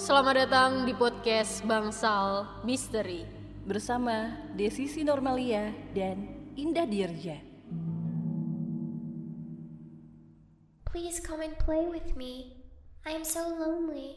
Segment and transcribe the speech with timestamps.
[0.00, 3.20] Selamat datang di podcast Bangsal Misteri.
[3.68, 6.24] bersama Desi Normalia dan
[6.56, 7.36] Indah Dirja.
[10.88, 12.64] Please come and play with me.
[13.04, 14.16] I am so lonely.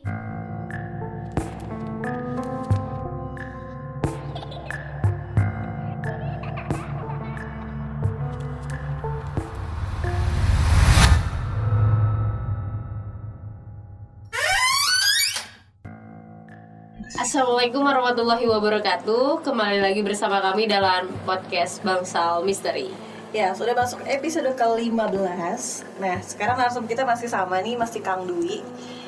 [17.33, 19.41] Assalamualaikum warahmatullahi wabarakatuh.
[19.41, 22.93] Kembali lagi bersama kami dalam podcast Bangsal Misteri.
[23.33, 25.61] Ya, sudah masuk episode ke-15
[25.97, 28.61] Nah, sekarang langsung kita masih sama nih, masih Kang Dwi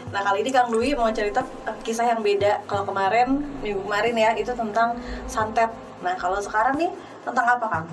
[0.09, 1.45] Nah, kali ini Kang Dwi mau cerita
[1.85, 4.98] kisah yang beda Kalau kemarin, minggu kemarin ya, itu tentang
[5.29, 5.70] santet
[6.01, 6.89] Nah, kalau sekarang nih,
[7.21, 7.85] tentang apa Kang?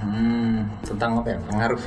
[0.00, 0.47] Hmm,
[0.98, 1.38] tentang apa ya?
[1.46, 1.82] Pengaruh.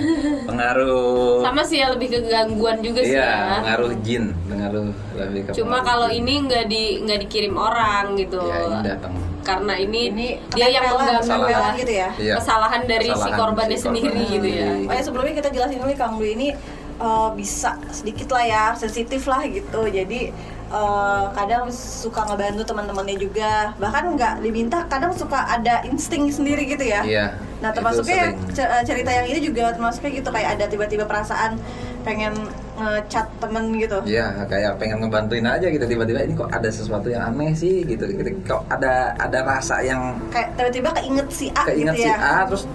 [0.48, 1.44] pengaruh.
[1.44, 3.54] Sama sih ya lebih ke gangguan juga sih Iya, ya.
[3.60, 8.40] pengaruh jin, pengaruh lebih ke Cuma kalau ini nggak di nggak dikirim orang gitu.
[8.40, 9.12] ya ini datang.
[9.44, 11.76] Karena ini, Ini dia yang mengganggu ya.
[11.76, 12.34] gitu ya Iya.
[12.40, 14.68] kesalahan dari si Kesalahan korbannya si sendiri korban gitu ya.
[14.88, 16.48] Oh ya, sebelumnya kita jelasin dulu nih, Kang Dwi ini
[16.94, 20.32] eh, bisa sedikit lah ya, sensitif lah gitu Jadi
[20.74, 26.82] eh, kadang suka ngebantu teman-temannya juga Bahkan nggak diminta, kadang suka ada insting sendiri gitu
[26.82, 27.26] ya Iya.
[27.62, 31.56] Nah termasuknya eh, cerita yang ini juga termasuknya gitu kayak ada tiba-tiba perasaan
[32.04, 32.36] pengen
[32.74, 33.96] ngechat temen gitu.
[34.04, 38.04] Iya, kayak pengen ngebantuin aja gitu tiba-tiba ini kok ada sesuatu yang aneh sih gitu.
[38.04, 38.28] gitu.
[38.44, 42.18] Kok ada ada rasa yang Kayak tiba-tiba keinget si A keinget gitu si ya.
[42.20, 42.68] A terus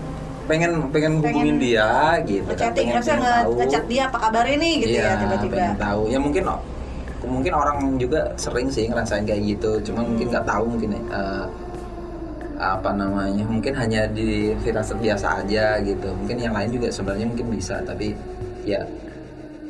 [0.50, 2.73] pengen pengen hubungin dia gitu kan.
[2.73, 3.52] Pengen- pengen nge- tahu.
[3.61, 5.53] ngechat dia apa kabarnya nih gitu iya, ya tiba-tiba.
[5.53, 6.02] pengen tahu.
[6.09, 6.44] Ya mungkin
[7.25, 9.79] mungkin orang juga sering sih ngerasain kayak gitu.
[9.91, 11.45] Cuma mungkin nggak tahu mungkin eh,
[12.59, 17.47] apa namanya mungkin hanya di firasat biasa aja gitu mungkin yang lain juga sebenarnya mungkin
[17.55, 18.11] bisa tapi
[18.67, 18.83] ya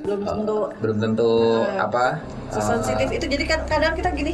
[0.02, 1.34] Belum eh, tentu belum tentu
[1.70, 2.18] Eh, apa
[2.50, 4.34] eh, itu jadi kan kadang kita gini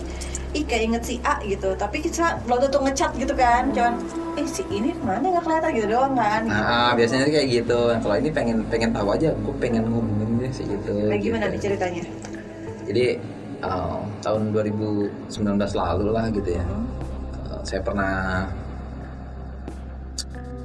[0.55, 3.99] ih kayak inget si A gitu tapi kita belum tentu ngechat gitu kan cuman
[4.39, 7.79] eh si ini ke mana nggak kelihatan gitu doang kan Nah, biasanya kayak gitu.
[7.91, 11.11] Kalau ini pengen pengen tahu aja, gue pengen ngomongin sih gitu.
[11.11, 11.63] kayak gimana nih gitu.
[11.75, 12.03] ceritanya
[12.85, 13.05] Jadi
[13.61, 15.35] eh, tahun 2019
[15.75, 16.65] lalu lah gitu ya.
[17.49, 18.45] eh, saya pernah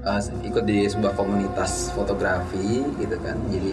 [0.04, 3.36] eh, ikut di sebuah komunitas fotografi gitu kan.
[3.52, 3.72] Jadi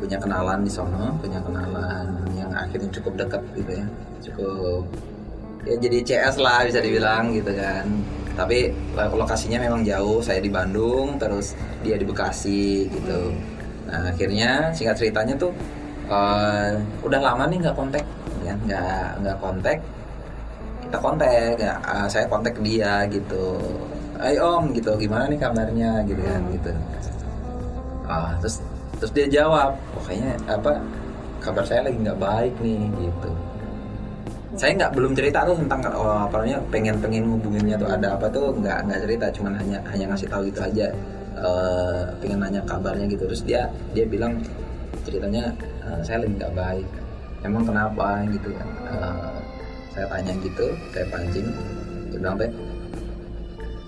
[0.00, 2.06] punya kenalan di sana, punya kenalan
[2.36, 3.86] yang akhirnya cukup dekat gitu ya.
[4.24, 4.82] Cukup
[5.64, 7.88] ya jadi CS lah bisa dibilang gitu kan.
[8.34, 8.68] Tapi
[8.98, 10.18] lo- lokasinya memang jauh.
[10.20, 11.54] Saya di Bandung, terus
[11.86, 13.30] dia di Bekasi gitu.
[13.88, 15.54] Nah akhirnya singkat ceritanya tuh
[16.10, 16.70] eh,
[17.06, 18.04] udah lama nih nggak kontak,
[18.44, 19.78] ya nggak nggak kontak.
[20.84, 23.58] Kita kontak, ya, eh, saya kontak dia gitu.
[24.20, 26.70] Ayo om gitu, gimana nih kabarnya gitu kan gitu.
[28.06, 28.60] Ah, terus
[29.00, 30.06] terus dia jawab, "Oh,
[30.46, 30.72] apa
[31.44, 33.30] kabar saya lagi nggak baik nih gitu.
[34.54, 38.30] Saya nggak belum cerita tuh tentang oh, apa namanya pengen pengen hubunginnya tuh ada apa
[38.30, 40.86] tuh nggak nggak cerita, cuman hanya hanya ngasih tahu gitu aja.
[41.34, 44.38] Eh, pengen nanya kabarnya gitu terus dia dia bilang
[45.04, 46.88] ceritanya "Eh, saya lagi nggak baik.
[47.40, 48.68] Emang kenapa gitu kan?
[48.88, 49.32] Eh,
[49.92, 51.46] saya tanya gitu, saya pancing,
[52.08, 52.50] dia bilang teh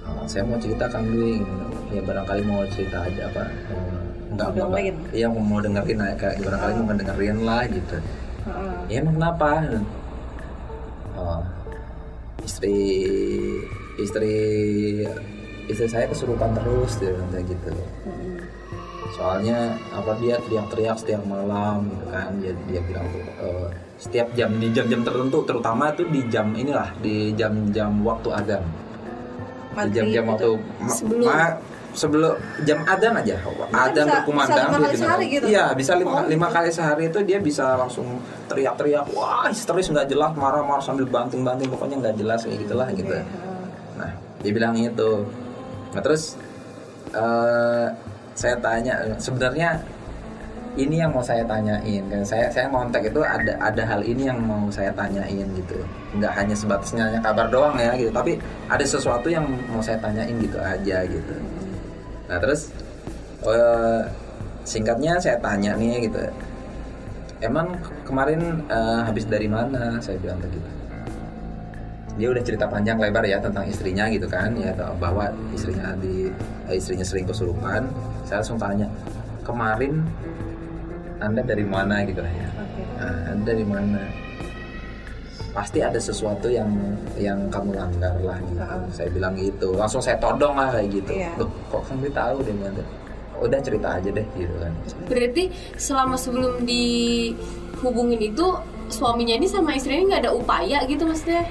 [0.07, 1.41] "Eh, saya mau cerita Kang Dwi
[1.89, 3.45] ya barangkali mau cerita aja apa
[4.27, 4.97] Mau enggak dengerin.
[5.11, 7.97] iya mau dengerin lah, kayak barangkali mau dengerin lah gitu
[8.45, 8.75] Heeh.
[8.87, 9.51] ya emang kenapa
[11.17, 11.41] Oh,
[12.43, 12.77] istri
[13.97, 14.35] istri
[15.65, 17.71] istri saya kesurupan terus dia bilang kayak gitu
[19.09, 19.59] soalnya
[19.91, 23.07] apa dia teriak-teriak setiap malam gitu kan dia dia bilang
[23.39, 28.65] eh, setiap jam di jam-jam tertentu terutama tuh di jam inilah di jam-jam waktu adzan
[29.79, 30.51] di jam-jam waktu
[30.87, 31.25] Sebelum.
[31.25, 31.57] ma-
[31.93, 33.37] sebelum jam adzan aja
[33.71, 35.01] adzan bisa- berkumandang bisa lima kali gitu.
[35.01, 35.47] sehari gitu?
[35.47, 36.55] iya bisa lima, Oh, lima gitu.
[36.55, 38.07] kali sehari itu dia bisa langsung
[38.47, 43.17] teriak-teriak wah histeris nggak jelas marah-marah sambil banting-banting pokoknya nggak jelas kayak gitulah gitu
[43.97, 45.25] nah dia bilang itu
[45.91, 46.37] nah terus
[47.11, 47.87] eh,
[48.37, 49.81] saya tanya sebenarnya
[50.77, 54.37] ini yang mau saya tanyain kan saya saya ngontak itu ada ada hal ini yang
[54.45, 55.81] mau saya tanyain gitu.
[56.21, 58.13] Nggak hanya sebatas nanya kabar doang ya gitu.
[58.13, 58.37] Tapi
[58.69, 61.35] ada sesuatu yang mau saya tanyain gitu aja gitu.
[62.29, 62.69] Nah terus
[63.49, 64.01] eh,
[64.69, 66.21] singkatnya saya tanya nih gitu.
[67.41, 67.73] Emang
[68.05, 69.97] kemarin eh, habis dari mana?
[70.05, 70.76] Saya bilang begitu
[72.17, 76.33] dia udah cerita panjang lebar ya tentang istrinya gitu kan ya bahwa istrinya di
[76.69, 77.93] eh, istrinya sering kesurupan
[78.25, 78.89] saya langsung tanya
[79.45, 80.01] kemarin
[81.21, 82.05] anda dari mana?
[82.05, 82.49] Gitu lah ya.
[83.01, 84.03] Nah, anda dari mana?
[85.57, 86.69] Pasti ada sesuatu yang
[87.17, 88.61] yang kamu langgar lah gitu.
[88.93, 89.73] Saya bilang gitu.
[89.73, 91.13] Langsung saya todong lah kayak gitu.
[91.17, 91.33] Iya.
[91.41, 92.77] Loh, kok kamu tahu deh Bang?"
[93.37, 94.73] udah cerita aja deh gitu kan.
[95.13, 98.47] Berarti selama sebelum dihubungin itu
[98.89, 101.45] suaminya ini sama istrinya nggak ada upaya gitu maksudnya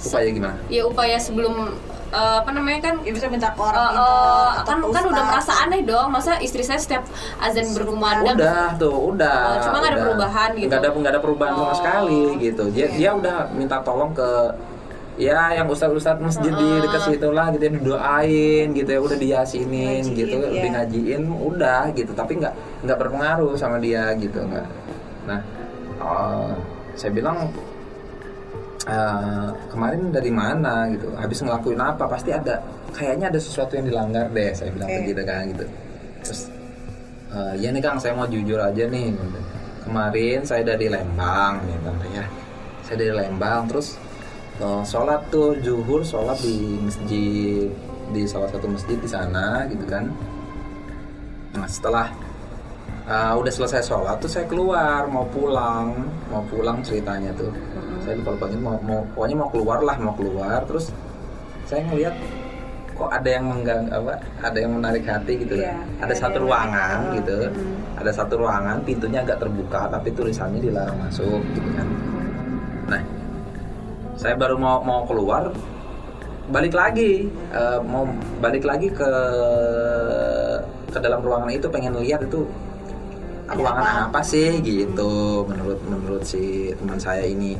[0.00, 0.56] Upaya gimana?
[0.66, 1.76] ya upaya sebelum
[2.08, 5.24] eh, apa namanya kan Ya bisa minta ke orang itu eh, atau kan kan udah
[5.26, 7.04] merasa aneh dong masa istri saya setiap
[7.38, 9.40] azan berkumandang Udah tuh, udah.
[9.46, 10.68] Oh, cuma nggak ada perubahan gitu?
[10.68, 11.76] Nggak ada nggak ada perubahan sama Oh.
[11.76, 12.64] sekali gitu.
[12.70, 14.30] Dia dia udah minta tolong ke
[15.20, 20.00] ya yang ustadz-ustadz masjid di dekat situ lah gitu yang doain gitu ya udah diasinin
[20.00, 20.64] Ngajiin, gitu ya.
[20.72, 24.64] ngajiin udah gitu tapi nggak nggak berpengaruh sama dia gitu nggak
[25.28, 25.44] nah
[26.00, 26.56] oh,
[26.96, 27.52] saya bilang
[28.88, 32.64] "Eh, kemarin dari mana gitu habis ngelakuin apa pasti ada
[32.96, 34.98] kayaknya ada sesuatu yang dilanggar deh saya bilang Oke.
[35.04, 35.66] begitu kan gitu.
[36.24, 36.40] Terus
[37.28, 39.12] "Eh, ya nih kang saya mau jujur aja nih
[39.84, 42.24] kemarin saya dari Lembang ya tante ya.
[42.88, 44.00] Saya dari Lembang terus
[44.64, 47.68] eh, sholat tuh zuhur sholat di masjid
[48.16, 50.08] di salah satu masjid di sana gitu kan.
[51.52, 52.08] Nah setelah
[53.04, 56.00] eh, udah selesai sholat tuh saya keluar mau pulang
[56.32, 57.52] mau pulang ceritanya tuh
[58.10, 60.58] saya lupa lupa mau, mau pokoknya mau keluar lah mau keluar.
[60.66, 60.90] Terus
[61.70, 62.14] saya ngeliat
[62.98, 66.44] kok ada yang menggang apa ada yang menarik hati gitu Iya, ada ada satu yang
[66.50, 67.16] ruangan menarik.
[67.22, 67.38] gitu.
[68.02, 71.86] Ada satu ruangan pintunya agak terbuka tapi tulisannya dilarang masuk gitu kan.
[72.90, 73.02] Nah
[74.18, 75.54] saya baru mau mau keluar
[76.50, 78.10] balik lagi eh, mau
[78.42, 79.10] balik lagi ke
[80.90, 82.42] ke dalam ruangan itu pengen lihat itu
[83.54, 84.20] ruangan apa?
[84.20, 84.58] sih?
[84.60, 87.56] Gitu menurut menurut si teman saya ini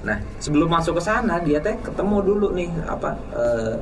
[0.00, 3.74] nah sebelum masuk ke sana dia teh ketemu dulu nih apa eh,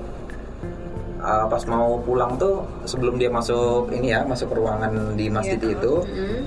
[1.19, 5.59] eh, pas mau pulang tuh sebelum dia masuk ini ya masuk ke ruangan di masjid
[5.59, 5.75] Iya.
[5.75, 5.93] itu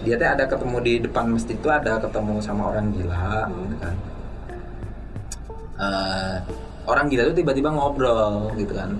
[0.03, 3.95] dia teh ada ketemu di depan masjid itu ada ketemu sama orang gila gitu kan
[5.81, 6.37] Eh,
[6.85, 8.93] orang gila itu tiba-tiba ngobrol gitu kan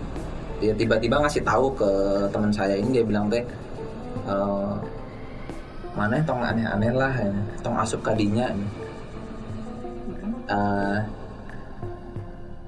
[0.57, 1.89] dia tiba-tiba ngasih tahu ke
[2.29, 3.45] teman saya ini dia bilang teh
[4.25, 4.73] eh,
[5.93, 7.29] mana tong aneh-aneh lah ya.
[7.61, 8.49] tong asup kadinya
[10.51, 10.97] Eh,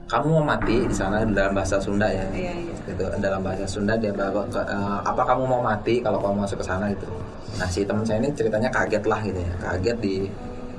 [0.08, 2.22] kamu mau mati di sana dalam bahasa Sunda ya?
[2.30, 2.74] Iya, iya.
[2.86, 6.62] gitu dalam bahasa Sunda dia bawa ke, eh, apa kamu mau mati kalau kamu masuk
[6.62, 6.86] ke sana?
[6.94, 7.08] Gitu.
[7.58, 9.54] Nah si teman saya ini ceritanya kaget lah gitu ya.
[9.60, 10.16] Kaget di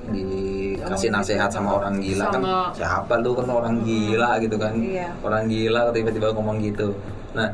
[0.04, 2.40] dikasih nasihat sama orang gila kan.
[2.40, 4.76] Sama- siapa lu kan orang gila gitu kan?
[4.76, 5.08] Iya.
[5.24, 6.94] orang gila tiba-tiba ngomong gitu.
[7.34, 7.48] Nah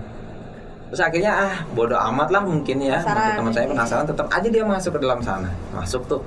[0.91, 2.99] terus akhirnya ah bodoh amat lah mungkin ya.
[3.01, 3.35] Penasaran.
[3.39, 5.49] teman saya penasaran tetap aja dia masuk ke dalam sana.
[5.73, 6.21] Masuk tuh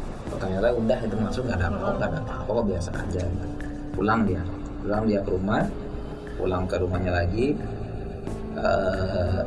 [0.44, 3.24] Ternyata udah itu masuk nggak ada apa nggak ada apa kok biasa aja.
[3.96, 4.42] Pulang dia
[4.84, 5.64] pulang dia ke rumah
[6.36, 7.56] pulang ke rumahnya lagi.
[8.54, 9.42] Eh,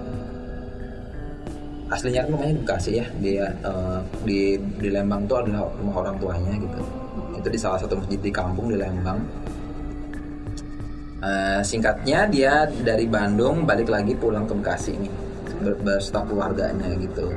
[1.86, 6.52] aslinya kan rumahnya Bekasi ya dia eh, di di Lembang tuh adalah rumah orang tuanya
[6.56, 6.80] gitu.
[7.36, 9.20] Itu di salah satu masjid di kampung di Lembang.
[11.20, 15.08] Eh, singkatnya dia dari Bandung balik lagi pulang ke Bekasi ini
[15.60, 17.32] ber- bersama keluarganya gitu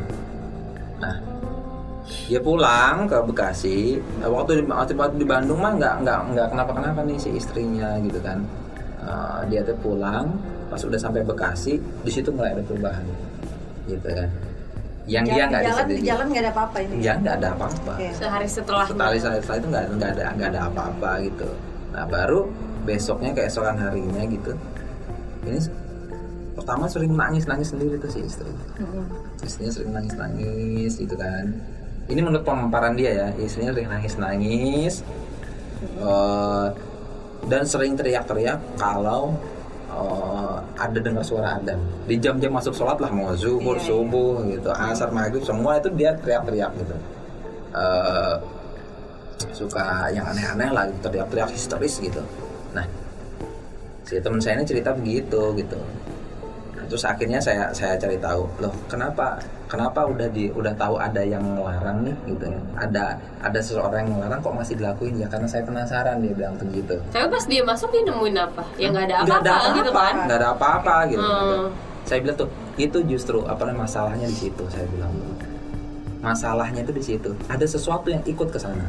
[2.29, 3.97] dia pulang ke Bekasi.
[4.21, 8.21] Waktu di, waktu di Bandung mah nggak nggak nggak kenapa kenapa nih si istrinya gitu
[8.21, 8.45] kan.
[9.01, 10.29] Eh, dia tuh pulang
[10.69, 13.01] pas udah sampai Bekasi di situ mulai ada perubahan
[13.89, 14.29] gitu kan.
[15.09, 16.93] Yang dia Jalan- nggak di jalan di jalan nggak ada apa-apa ini?
[17.01, 17.93] Ya nggak ada apa-apa.
[18.13, 21.49] Sehari setelah setelah setelah, setelah itu nggak nggak ada nggak ada apa-apa gitu.
[21.97, 22.45] Nah baru
[22.85, 24.53] besoknya keesokan harinya gitu
[25.43, 25.59] ini
[26.55, 28.53] pertama sering nangis nangis sendiri tuh si istri.
[29.41, 31.57] Istrinya sering nangis nangis gitu kan
[32.09, 33.27] ini menurut pemaparan dia ya.
[33.37, 34.95] Istrinya sering nangis nangis
[37.47, 39.31] dan sering teriak-teriak kalau
[39.87, 43.87] eh, ada dengar suara adzan di jam-jam masuk sholat lah mau zuhur Iya, iya.
[43.87, 46.95] subuh gitu asar maghrib semua itu dia teriak-teriak gitu.
[47.73, 48.35] Eh,
[49.55, 52.19] suka yang aneh-aneh lah gitu, teriak-teriak histeris gitu.
[52.75, 52.85] Nah
[54.03, 55.79] si teman saya ini cerita begitu gitu.
[56.75, 59.39] Nah, terus akhirnya saya saya cari tahu loh kenapa
[59.69, 62.59] kenapa udah di udah tahu ada yang melarang nih gitu ya?
[62.81, 63.03] Ada
[63.45, 65.21] ada seseorang yang melarang kok masih dilakuin?
[65.21, 68.63] Ya karena saya penasaran dia bilang begitu tapi pas dia masuk dia nemuin apa?
[68.81, 70.15] Ya nggak ada apa-apa gitu kan?
[70.25, 71.21] Nggak ada apa-apa gitu.
[71.21, 71.69] Hmm.
[72.09, 72.49] saya bilang tuh
[72.81, 75.13] itu justru apa namanya masalahnya di situ saya bilang.
[76.19, 77.29] Masalahnya itu di situ.
[77.47, 78.83] Ada sesuatu yang ikut ke sana.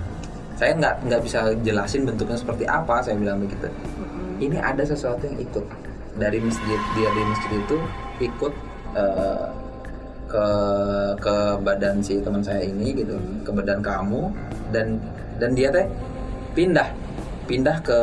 [0.57, 3.69] Saya nggak nggak bisa jelasin bentuknya seperti apa saya bilang begitu.
[4.41, 5.63] Ini ada sesuatu yang ikut.
[6.17, 7.77] Dari masjid dia di masjid itu
[8.25, 8.53] ikut
[8.97, 9.47] eh,
[10.31, 10.47] ke
[11.19, 14.31] ke badan si teman saya ini gitu ke badan kamu
[14.71, 14.97] dan
[15.43, 15.87] dan dia teh
[16.55, 16.87] pindah
[17.51, 17.99] pindah ke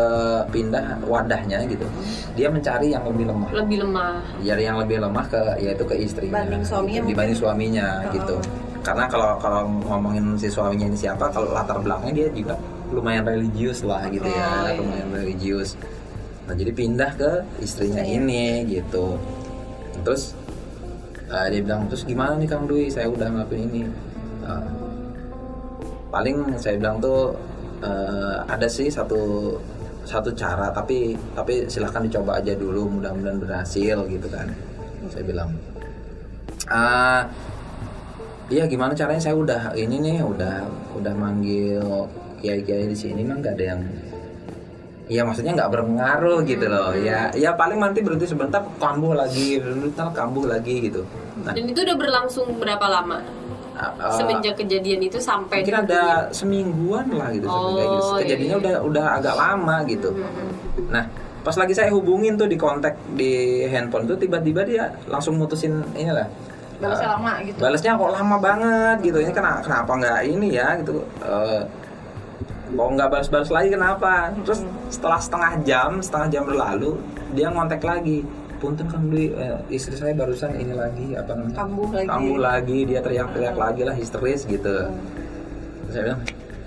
[0.52, 1.88] pindah wadahnya gitu.
[2.36, 3.48] Dia mencari yang lebih lemah.
[3.56, 4.20] Lebih lemah.
[4.44, 6.44] Jadi yang lebih lemah ke yaitu ke istrinya.
[6.44, 8.12] Banding suaminya gitu, dibanding suaminya Oh.
[8.12, 8.36] gitu.
[8.84, 12.56] Karena kalau kalau ngomongin si suaminya ini siapa kalau latar belakangnya dia juga
[12.92, 14.80] lumayan religius lah gitu ya Oh, iya.
[14.84, 15.80] lumayan religius.
[16.44, 17.32] Nah jadi pindah ke
[17.64, 18.04] istrinya.
[18.04, 19.16] ini gitu.
[20.04, 20.36] Terus
[21.28, 22.88] eh, dia bilang terus gimana nih kang Dwi?
[22.92, 23.82] Saya udah ngelakuin ini.
[24.48, 24.68] Eh,
[26.08, 27.36] paling saya bilang tuh
[27.84, 29.54] eh, ada sih satu
[30.08, 34.48] satu cara tapi tapi silahkan dicoba aja dulu mudah-mudahan berhasil gitu kan
[35.12, 35.52] saya bilang.
[36.72, 37.28] Ah
[38.48, 39.20] iya gimana caranya?
[39.20, 40.64] Saya udah ini nih udah
[40.96, 42.08] udah manggil
[42.40, 43.82] kiai-kiai di sini mah nggak ada yang
[45.08, 46.92] Iya maksudnya nggak berpengaruh gitu loh.
[46.96, 51.08] Ya ya paling nanti berhenti sebentar kambuh lagi sebentar kambuh lagi gitu.
[51.44, 51.56] Nah.
[51.56, 53.24] Dan itu udah berlangsung berapa lama?
[53.78, 58.04] uh, Semenjak kejadian itu sampai mungkin ada semingguan lah gitu kayak gitu.
[58.04, 58.64] Oh, kejadiannya iya.
[58.64, 60.10] udah udah agak lama gitu.
[60.90, 61.06] Nah
[61.46, 66.28] pas lagi saya hubungin tuh di kontak di handphone tuh tiba-tiba dia langsung mutusin inilah
[66.78, 67.58] Balasnya uh, lama gitu.
[67.58, 69.18] balasnya kok lama banget gitu.
[69.18, 71.02] Ini kenapa kenapa nggak ini ya gitu.
[71.26, 71.62] Eh,
[72.68, 74.36] kok nggak balas-balas lagi kenapa?
[74.44, 77.00] Terus setelah setengah jam setengah jam berlalu
[77.32, 78.28] dia ngontek lagi.
[78.58, 81.62] Punten kang Dwi eh, istri saya barusan ini lagi apa namanya?
[81.62, 82.08] Kambuh lagi.
[82.10, 84.90] kambuh lagi dia teriak-teriak lagi lah histeris gitu.
[85.86, 86.22] Terus saya bilang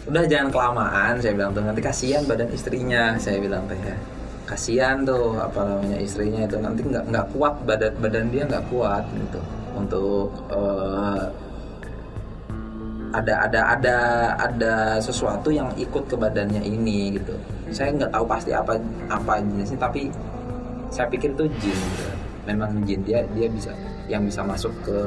[0.06, 1.12] udah jangan kelamaan.
[1.18, 3.18] Saya bilang tuh nanti kasihan badan istrinya.
[3.18, 3.98] Saya bilang teh ya.
[4.46, 6.62] Kasihan tuh apa namanya istrinya itu.
[6.62, 9.40] Nanti nggak nggak kuat badan badan dia nggak kuat gitu.
[9.74, 11.49] Untuk eh,
[13.10, 13.96] ada ada ada
[14.38, 17.34] ada sesuatu yang ikut ke badannya ini gitu.
[17.74, 18.78] Saya nggak tahu pasti apa
[19.10, 20.10] apa jenisnya tapi
[20.90, 22.06] saya pikir itu jin gitu.
[22.48, 23.70] memang jin dia dia bisa
[24.10, 24.98] yang bisa masuk ke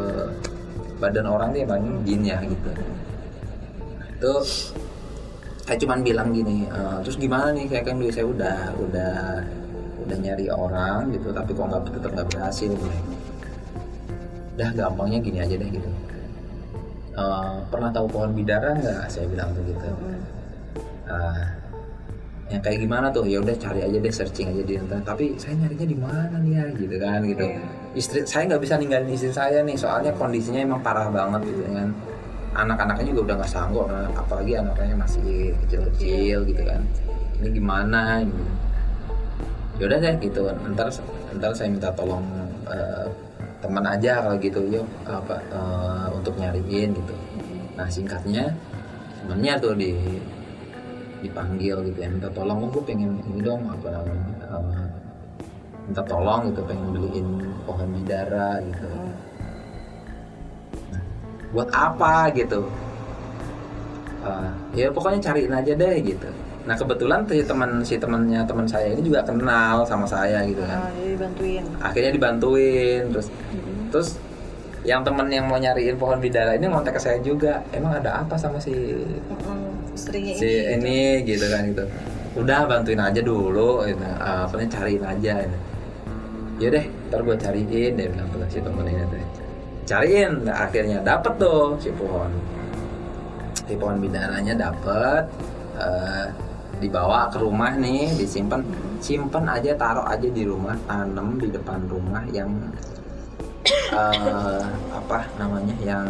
[1.01, 2.71] badan orang dia banyak jin ya gitu.
[4.19, 4.33] Itu
[5.63, 9.15] saya cuman bilang gini "Eh, terus gimana nih kayak kan saya udah udah
[10.03, 13.01] udah nyari orang gitu tapi kok nggak tetap nggak berhasil nih
[14.59, 15.89] udah gampangnya gini aja deh gitu
[17.13, 19.05] "Eh, pernah tahu pohon bidara nggak?
[19.05, 19.85] Saya bilang tuh gitu
[21.03, 21.45] Ah,
[22.49, 23.27] yang kayak gimana tuh?
[23.27, 25.05] Ya udah cari aja deh searching aja di internet.
[25.05, 26.65] Tapi saya nyarinya di mana nih ya?
[26.73, 27.45] Gitu kan gitu.
[27.93, 31.93] Istri saya nggak bisa ninggalin istri saya nih soalnya kondisinya emang parah banget gitu kan.
[32.53, 36.81] Anak-anaknya juga udah nggak sanggup nah, apalagi anaknya masih kecil-kecil gitu kan.
[37.41, 38.25] Ini gimana?
[38.25, 38.43] Gitu.
[39.81, 40.41] ya udah deh gitu.
[40.73, 40.87] Ntar
[41.37, 42.25] ntar saya minta tolong
[42.69, 43.05] eh,
[43.63, 47.15] teman aja kalau gitu yuk apa eh, untuk nyariin gitu.
[47.79, 48.51] Nah singkatnya
[49.23, 49.95] temennya tuh di
[51.23, 54.87] dipanggil gitu ya minta tolong oh gue pengen ini dong apa namanya eh,
[55.87, 57.27] minta tolong gitu pengen beliin
[57.63, 58.87] pohon bidara gitu.
[60.91, 61.03] Nah,
[61.55, 62.67] buat apa gitu?
[64.27, 68.87] Eh, ya pokoknya cariin aja deh gitu nah kebetulan si teman si temannya teman saya
[68.89, 71.63] ini juga kenal sama saya gitu kan Ah, jadi bantuin.
[71.77, 73.27] akhirnya dibantuin terus
[73.89, 74.09] terus
[74.81, 78.35] yang temen yang mau nyariin pohon bidara ini ngontek ke saya juga emang ada apa
[78.35, 80.71] sama si Mm, istrinya si ini.
[80.73, 81.83] ini gitu kan gitu
[82.33, 84.01] udah bantuin aja dulu gitu.
[84.01, 85.57] Apa namanya, cariin aja gitu.
[86.59, 89.19] yaudah ntar gue cariin dia bilang tuh si temen ini tuh
[89.83, 92.31] cariin Nah, akhirnya dapet tuh si pohon
[93.61, 95.23] si pohon bidaranya dapet
[95.75, 96.27] eh,
[96.83, 98.59] dibawa ke rumah nih disimpan.
[98.99, 102.51] Simpan aja taruh aja di rumah tanam di depan rumah yang
[103.95, 106.07] eh, apa namanya yang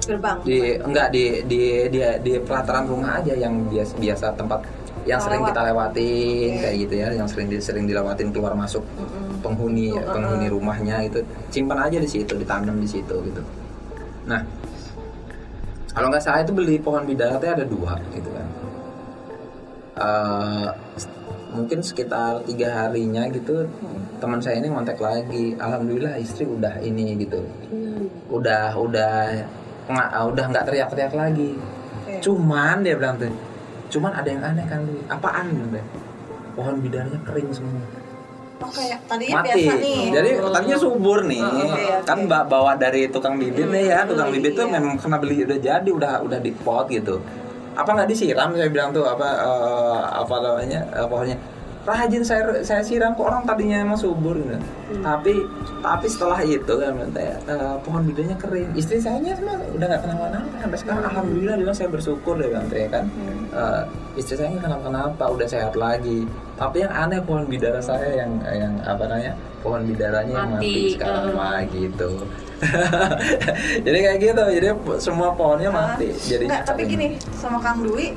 [0.00, 0.40] Gerbang.
[0.44, 4.60] di enggak di di di di pelataran rumah aja yang biasa biasa tempat
[5.08, 5.56] yang sering Lewat.
[5.56, 8.84] kita lewatin kayak gitu ya yang sering sering dilewatin keluar masuk
[9.40, 11.24] penghuni penghuni rumahnya itu.
[11.48, 13.40] Simpan aja di situ ditanam di situ gitu.
[14.28, 14.44] Nah
[15.90, 18.46] kalau nggak salah itu beli pohon bidara ada dua gitu kan
[20.00, 20.68] Eh,
[21.50, 23.68] mungkin sekitar tiga harinya gitu
[24.16, 25.52] teman saya ini ngontek lagi.
[25.56, 27.44] Alhamdulillah istri udah ini gitu.
[28.32, 29.44] Udah udah
[29.84, 31.52] nggak udah nggak teriak-teriak lagi.
[32.00, 32.16] Oke.
[32.20, 33.30] cuman dia bilang tuh
[33.90, 35.46] cuman ada yang aneh kan apaan?
[35.52, 35.78] Gitu
[36.50, 37.82] pohon bidaranya kering semua.
[38.60, 39.48] Oh kayak tadinya mati.
[39.48, 40.00] biasa nih.
[40.12, 41.40] jadi tadinya subur nih.
[41.40, 41.84] Oh, oke, oke.
[42.04, 44.04] kan ba- bawa dari tukang bibit nih ya.
[44.04, 44.74] Tukang Hmm, bibit tuh iya.
[44.76, 47.20] memang kena beli udah jadi udah udah di pot gitu
[47.80, 51.36] apa nggak disiram saya bilang tuh apa eh, apa namanya eh, pohonnya
[51.80, 54.52] rajin saya saya siram kok orang tadinya emang subur gitu.
[54.52, 55.00] Hmm.
[55.00, 55.32] tapi
[55.80, 59.32] tapi setelah itu kan eh, pohon bidanya kering istri saya nya
[59.74, 61.10] udah nggak kenapa-napa sampai sekarang Hmm.
[61.10, 63.06] alhamdulillah bilang saya bersyukur tuh ya kan
[63.50, 63.82] Eh,
[64.14, 66.22] istri saya nggak kenapa-kenapa udah sehat lagi
[66.54, 70.94] tapi yang aneh pohon bidara saya yang yang apa namanya pohon bidaranya yang mati Mati,
[70.94, 71.34] sekarang eh.
[71.34, 72.10] mah gitu
[73.86, 74.68] jadi kayak gitu jadi
[75.00, 78.12] semua pohonnya mati jadi Enggak, tapi gini sama Kang Dwi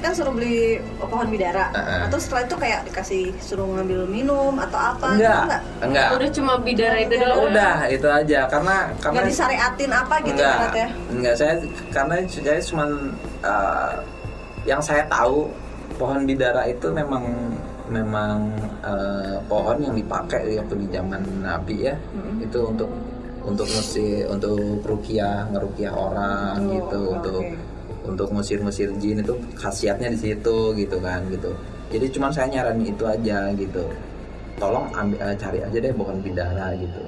[0.00, 1.68] kan suruh beli pohon bidara.
[1.76, 2.08] Heeh.
[2.08, 5.62] atau setelah itu kayak dikasih suruh ngambil minum atau apa gitu, enggak enggak?
[5.84, 6.08] enggak.
[6.16, 7.52] Udah cuma bidara itu doang.
[7.52, 10.88] udah itu aja karena karena enggak disyariatin apa gitu enggak ibaratnya?
[11.12, 11.54] enggak saya
[11.92, 12.84] karena saya cuma
[13.44, 13.94] eh,
[14.64, 15.52] yang saya tahu
[16.00, 17.24] pohon bidara itu memang
[17.92, 21.94] memang eh, pohon yang dipakai waktu di zaman Nabi ya.
[22.40, 22.88] Itu untuk
[23.44, 27.44] untuk mesti untuk rukiah ngerukiah orang Oh, gitu oke, untuk
[28.00, 31.52] untuk ngusir-ngusir jin itu khasiatnya di situ gitu kan gitu.
[31.90, 33.84] Jadi cuman saya nyaranin itu aja gitu.
[34.60, 37.02] Tolong ambil eh, cari aja deh bukan bidara gitu.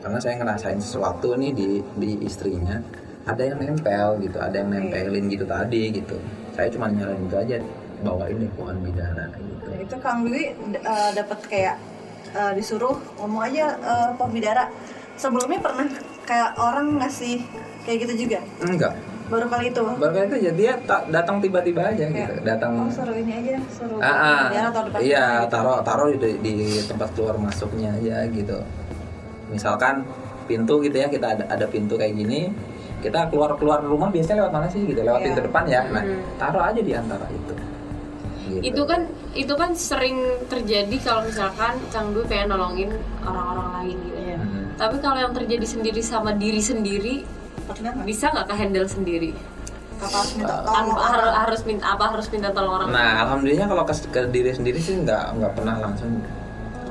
[0.00, 1.68] Karena saya ngerasain sesuatu nih di
[1.98, 2.78] di istrinya
[3.26, 6.16] ada yang nempel gitu ada yang nempelin gitu tadi gitu.
[6.54, 7.56] Saya cuma nyaranin itu aja
[8.04, 9.66] bawain deh bukan bidara gitu.
[9.72, 10.52] Nah, itu Kang Dwi
[10.84, 11.76] uh, dapat kayak
[12.36, 14.68] uh, disuruh ngomong aja uh, pembidara.
[15.16, 15.86] Sebelumnya pernah
[16.22, 17.40] kayak orang ngasih
[17.82, 18.38] kayak gitu juga.
[18.60, 18.92] enggak
[19.26, 19.82] Baru kali itu.
[19.82, 23.32] baru kali itu ya dia tak datang tiba-tiba aja gitu Kayak, datang Oh, suruh ini
[23.34, 24.38] aja, suruh Ah, ah.
[24.46, 25.50] pembidara atau depan iya gitu.
[25.50, 26.54] taruh taruh di, di
[26.84, 28.58] tempat keluar masuknya aja gitu
[29.46, 30.06] misalkan
[30.44, 32.54] pintu gitu ya kita ada, ada pintu kayak gini
[32.98, 35.26] kita keluar keluar rumah biasanya lewat mana sih gitu lewat Iya.
[35.26, 36.22] pintu depan ya nah Hmm.
[36.36, 37.52] taruh aja di antara itu
[38.46, 38.62] gitu.
[38.64, 39.00] itu kan
[39.32, 41.74] itu kan sering terjadi kalau misalkan
[42.14, 44.15] Dwi kayak nolongin orang-orang lain gitu.
[44.76, 47.24] Tapi kalau yang terjadi sendiri sama diri sendiri
[47.66, 48.04] nggak?
[48.04, 49.30] bisa nggak ke handle sendiri
[49.96, 51.08] Apa harus minta tolong tanpa orang?
[51.08, 54.78] harus, harus minta apa harus minta tolong orang nah alhamdulillahnya kalau ke, ke diri sendiri
[54.78, 56.20] sih nggak nggak pernah langsung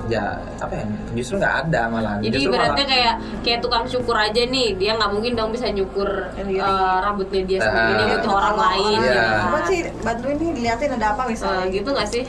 [0.06, 0.22] ya
[0.58, 4.42] apa ya justru nggak ada malah jadi justru ibaratnya malah- kayak kayak tukang cukur aja
[4.44, 6.62] nih dia nggak mungkin dong bisa nyukur Sendiri.
[6.62, 7.98] eh, rambutnya dia sendiri Ah.
[8.00, 9.00] dia butuh orang lain Iya.
[9.00, 9.42] gitu kan.
[9.42, 11.66] Coba sih bantuin nih diliatin ada apa misalnya.
[11.68, 12.24] gitu nggak sih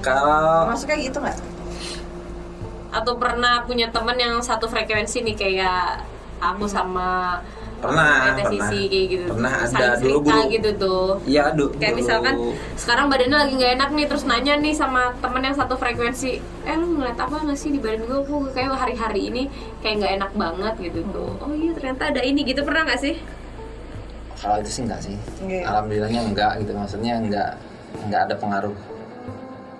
[0.00, 1.36] kalau Masuknya gitu nggak?
[2.96, 6.00] Atau pernah punya teman yang satu frekuensi nih kayak
[6.40, 7.40] aku sama
[7.76, 8.48] Pernah, pernah.
[8.48, 9.24] Sisi kayak gitu.
[9.36, 10.48] Pernah Terus ada saling dulu, cerita Bu.
[10.48, 11.08] gitu tuh.
[11.28, 12.34] Iya, du, kayak dulu- misalkan
[12.72, 16.74] sekarang badannya lagi nggak enak nih terus nanya nih sama temen yang satu frekuensi eh
[16.74, 19.42] lu ngeliat apa nggak sih di badan gue aku kayak hari-hari ini
[19.84, 21.30] kayak nggak enak banget gitu tuh.
[21.36, 22.64] Oh iya ternyata ada ini gitu.
[22.64, 23.14] Pernah nggak sih?
[24.36, 25.16] Kalau itu sih enggak sih.
[25.44, 25.64] Enggak ya?
[25.68, 26.72] alhamdulillahnya enggak gitu.
[26.72, 27.50] Maksudnya enggak
[28.08, 28.74] enggak ada pengaruh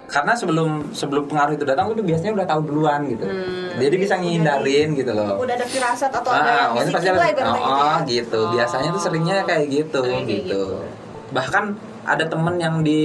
[0.06, 3.74] karena sebelum sebelum pengaruh itu datang tuh biasanya udah tahu duluan gitu Hmm.
[3.74, 7.10] jadi bisa ngindarin gitu loh Udah ada firasat atau ada ah, oh, ini pasti bisikin
[7.10, 8.06] ada lah ibaratnya oh, gitu ya.
[8.06, 10.38] gitu biasanya tuh seringnya kayak gitu Kayak gitu.
[10.46, 10.62] gitu.
[11.34, 11.64] bahkan
[12.06, 13.02] ada temen yang di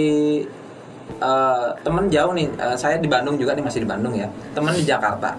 [1.17, 4.69] eh, temen jauh nih eh, saya di Bandung juga nih masih di Bandung ya temen
[4.71, 5.33] di Jakarta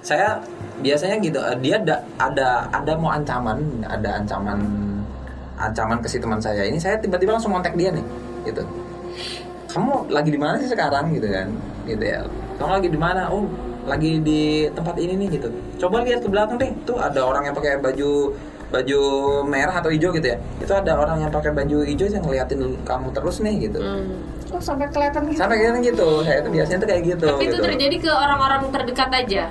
[0.00, 0.40] saya
[0.80, 4.58] biasanya gitu eh, dia ada ada ada mau ancaman ada ancaman
[5.56, 8.04] ancaman ke si teman saya ini saya tiba-tiba langsung kontak dia nih
[8.44, 8.64] gitu
[9.74, 11.10] kamu lagi di mana sih sekarang?
[11.10, 11.50] Gitu kan.
[11.84, 12.22] Gitu ya.
[12.62, 13.26] Kamu lagi di mana?
[13.28, 13.44] Oh
[13.84, 15.48] lagi di tempat ini nih gitu.
[15.82, 16.70] Coba lihat ke belakang deh.
[16.86, 18.32] Tuh ada orang yang pakai baju
[18.72, 19.00] baju
[19.46, 20.38] merah atau hijau gitu ya.
[20.58, 23.78] Itu ada orang yang pakai baju hijau yang ngeliatin kamu terus nih gitu.
[23.82, 24.18] Hmm.
[24.54, 25.38] Oh sampai kelihatan gitu.
[25.42, 26.08] sampai kayak gitu.
[26.22, 27.64] Saya tuh biasanya tuh kayak gitu tapi itu gitu.
[27.66, 29.44] terjadi ke orang-orang terdekat aja?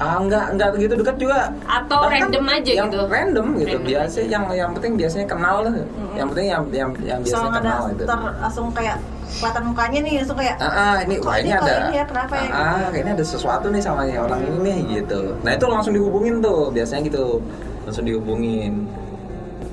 [0.00, 1.40] Ah enggak enggak begitu dekat juga.
[1.66, 3.04] Atau random aja yang gitu?
[3.10, 3.76] random gitu.
[3.76, 5.74] Random biasa yang yang penting biasanya kenal lah.
[6.14, 8.04] Yang penting yang yang yang biasanya Soalnya ada kenal gitu.
[8.08, 8.96] ter, langsung kayak
[9.32, 11.74] kelihatan mukanya nih langsung kayak Ah, ah, ini wah ini ini ada.
[11.84, 12.48] ini ya, kenapa ya?
[12.48, 15.34] Ah, ah, ini ada sesuatu nih sama nih orang ini nih gitu.
[15.40, 17.40] Nah itu langsung dihubungin tuh, biasanya gitu,
[17.82, 18.86] langsung dihubungin.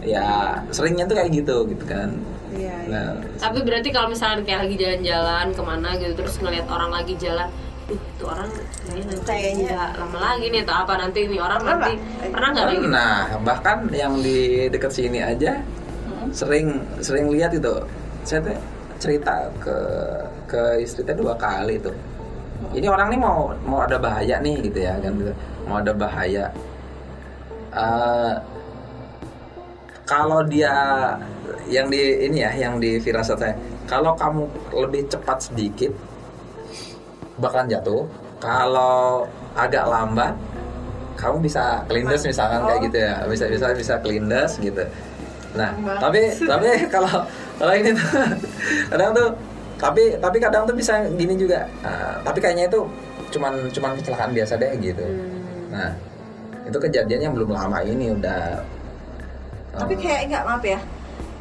[0.02, 2.10] Ya seringnya tuh kayak gitu gitu kan.
[2.50, 2.90] Iya, iya.
[2.90, 7.14] Nah, tapi berarti kalau misalnya kayak lagi jalan-jalan ke mana gitu terus ngeliat orang lagi
[7.16, 7.46] jalan
[7.90, 8.50] itu orang
[8.86, 9.66] kayaknya nanti Kayaknya.
[9.66, 12.86] nggak lama lagi nih atau apa nanti ini orang Pernah nanti pernah nggak gitu?
[12.88, 15.52] nah bahkan yang di dekat sini aja
[16.32, 16.68] sering
[17.00, 17.74] sering lihat itu.
[18.22, 18.58] Saya tuh
[19.00, 19.78] cerita ke
[20.46, 21.96] ke istri teh dua kali tuh.
[22.76, 25.34] Ini orang nih mau mau ada bahaya nih gitu ya kan gitu.
[25.66, 26.52] Mau ada bahaya.
[27.72, 28.34] Eh,
[30.10, 30.74] kalau dia
[31.70, 35.94] yang di ini ya yang di firasat saya kalau kamu lebih cepat sedikit
[37.38, 38.10] bakalan jatuh
[38.42, 40.34] kalau agak lambat
[41.14, 44.82] kamu bisa kelindes misalkan kayak gitu ya bisa bisa bisa kelindes gitu
[45.54, 47.26] nah tapi tapi kalau
[47.60, 48.08] kalau ini tuh
[48.95, 49.30] kadang tuh
[49.80, 52.82] tapi tapi kadang tuh bisa gini juga Ah, tapi kayaknya itu
[53.30, 55.04] cuman cuman kecelakaan biasa deh gitu
[55.69, 55.93] nah
[56.65, 58.63] itu kejadiannya belum lama ini udah
[59.69, 60.80] Tapi eh, kayak enggak maaf ya.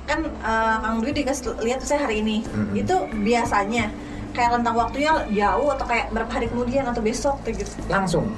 [0.05, 2.45] Kan eh, Kang Dwi dikasih lihat saya hari ini.
[2.45, 2.77] Mm-mm.
[2.77, 3.89] Itu biasanya
[4.37, 7.75] kayak rentang waktunya jauh atau kayak berapa hari kemudian atau besok kayak gitu.
[7.91, 8.29] langsung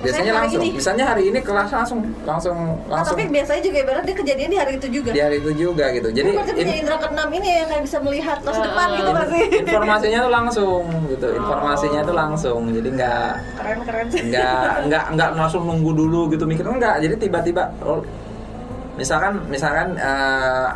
[0.00, 0.70] biasanya saya hari langsung ini.
[0.74, 3.16] misalnya hari ini kelas langsung langsung Nah, langsung.
[3.16, 5.10] tapi biasanya juga ibarat dia kejadian di hari itu juga.
[5.10, 6.08] di hari itu juga gitu.
[6.10, 9.10] Jadi berarti punya in- indera keenam ini yang kayak bisa melihat masa Ah, depan gitu
[9.10, 9.44] nggak sih?
[9.60, 11.26] informasinya tuh langsung gitu.
[11.34, 12.60] Informasinya tuh langsung.
[12.70, 14.06] Jadi nggak Keren keren.
[14.08, 14.20] sih.
[14.26, 16.44] nggak nggak nggak langsung nunggu dulu gitu.
[16.44, 18.00] Mikir enggak jadi tiba-tiba oh,
[18.96, 20.68] misalkan misalkan eh,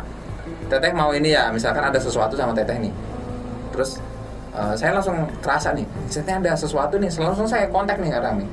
[0.65, 1.49] teteh mau ini ya.
[1.49, 2.93] Misalkan ada sesuatu sama teteh nih.
[3.69, 3.97] Terus
[4.51, 7.09] eh, saya langsung kerasa nih teteh ada sesuatu nih.
[7.15, 8.49] Langsung saya kontak nih orang nih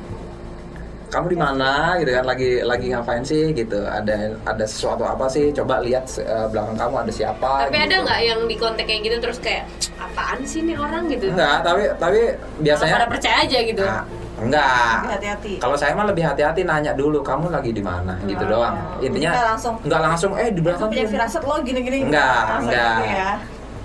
[1.12, 2.00] kamu di mana?
[2.00, 3.52] Gitu kan lagi lagi ngapain sih?
[3.52, 3.84] Gitu.
[3.84, 5.52] Ada ada sesuatu apa sih?
[5.52, 8.04] Coba lihat eh, belakang kamu ada siapa tapi ada gitu.
[8.08, 9.68] nggak yang di kontak kayak gitu terus kayak
[10.00, 11.04] apaan sih nih orang?
[11.12, 11.28] Gitu.
[11.28, 12.20] Enggak tapi tapi
[12.64, 13.84] biasanya pada percaya aja gitu.
[13.84, 14.02] Nah,
[14.40, 15.52] enggak hati-hati.
[15.60, 18.16] kalau saya mah lebih hati-hati nanya dulu kamu lagi di mana?
[18.24, 18.74] Gitu doang.
[19.04, 19.74] Intinya Nggak langsung.
[19.84, 22.08] nggak langsung eh di belakang punya firasat lo gini-gini.
[22.08, 22.96] Enggak, enggak.
[22.96, 23.30] gitu ya.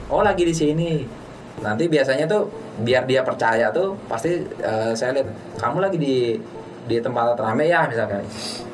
[0.08, 0.92] oh lagi di sini.
[1.60, 2.48] Nanti biasanya tuh
[2.80, 5.28] biar dia percaya tuh pasti eh, saya lihat
[5.60, 6.16] kamu lagi di
[6.88, 8.24] di tempat rame ya misalkan.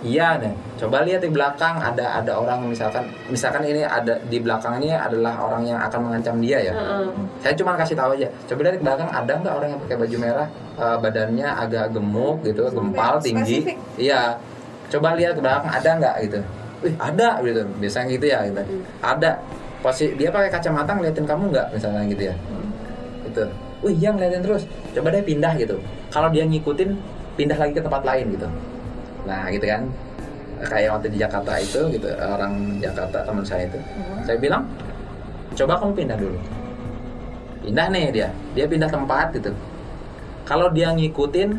[0.05, 4.83] Iya deh coba lihat di belakang ada ada orang misalkan misalkan ini ada di belakang
[4.83, 6.73] ini adalah orang yang akan mengancam dia ya.
[6.75, 7.07] Heeh.
[7.39, 8.27] saya cuma kasih tahu aja.
[8.51, 10.47] Coba lihat di belakang ada nggak orang yang pakai baju merah?
[10.73, 13.77] Eh, badannya agak gemuk gitu gempal tinggi.
[13.95, 14.35] iya.
[14.91, 16.39] Coba lihat ke belakang ada nggak gitu?
[16.83, 17.61] Wih ada gitu.
[17.79, 18.61] Biasanya gitu ya gitu.
[18.99, 19.31] Ada.
[19.79, 22.35] Pasti dia pakai kacamata ngeliatin kamu nggak misalnya gitu ya?
[23.23, 23.43] Itu
[23.87, 24.63] wih iya ngeliatin terus.
[24.91, 25.79] Coba deh pindah gitu.
[26.11, 26.91] Kalau dia ngikutin
[27.35, 28.47] pindah lagi ke tempat lain gitu.
[29.25, 29.83] Nah gitu kan.
[30.63, 33.79] Kayak waktu di Jakarta itu gitu orang Jakarta teman saya itu.
[34.23, 34.63] Saya bilang
[35.53, 36.37] coba kamu pindah dulu.
[37.67, 38.29] Pindah nih dia.
[38.55, 39.51] Dia pindah tempat gitu.
[40.47, 41.49] Kalau dia ngikutin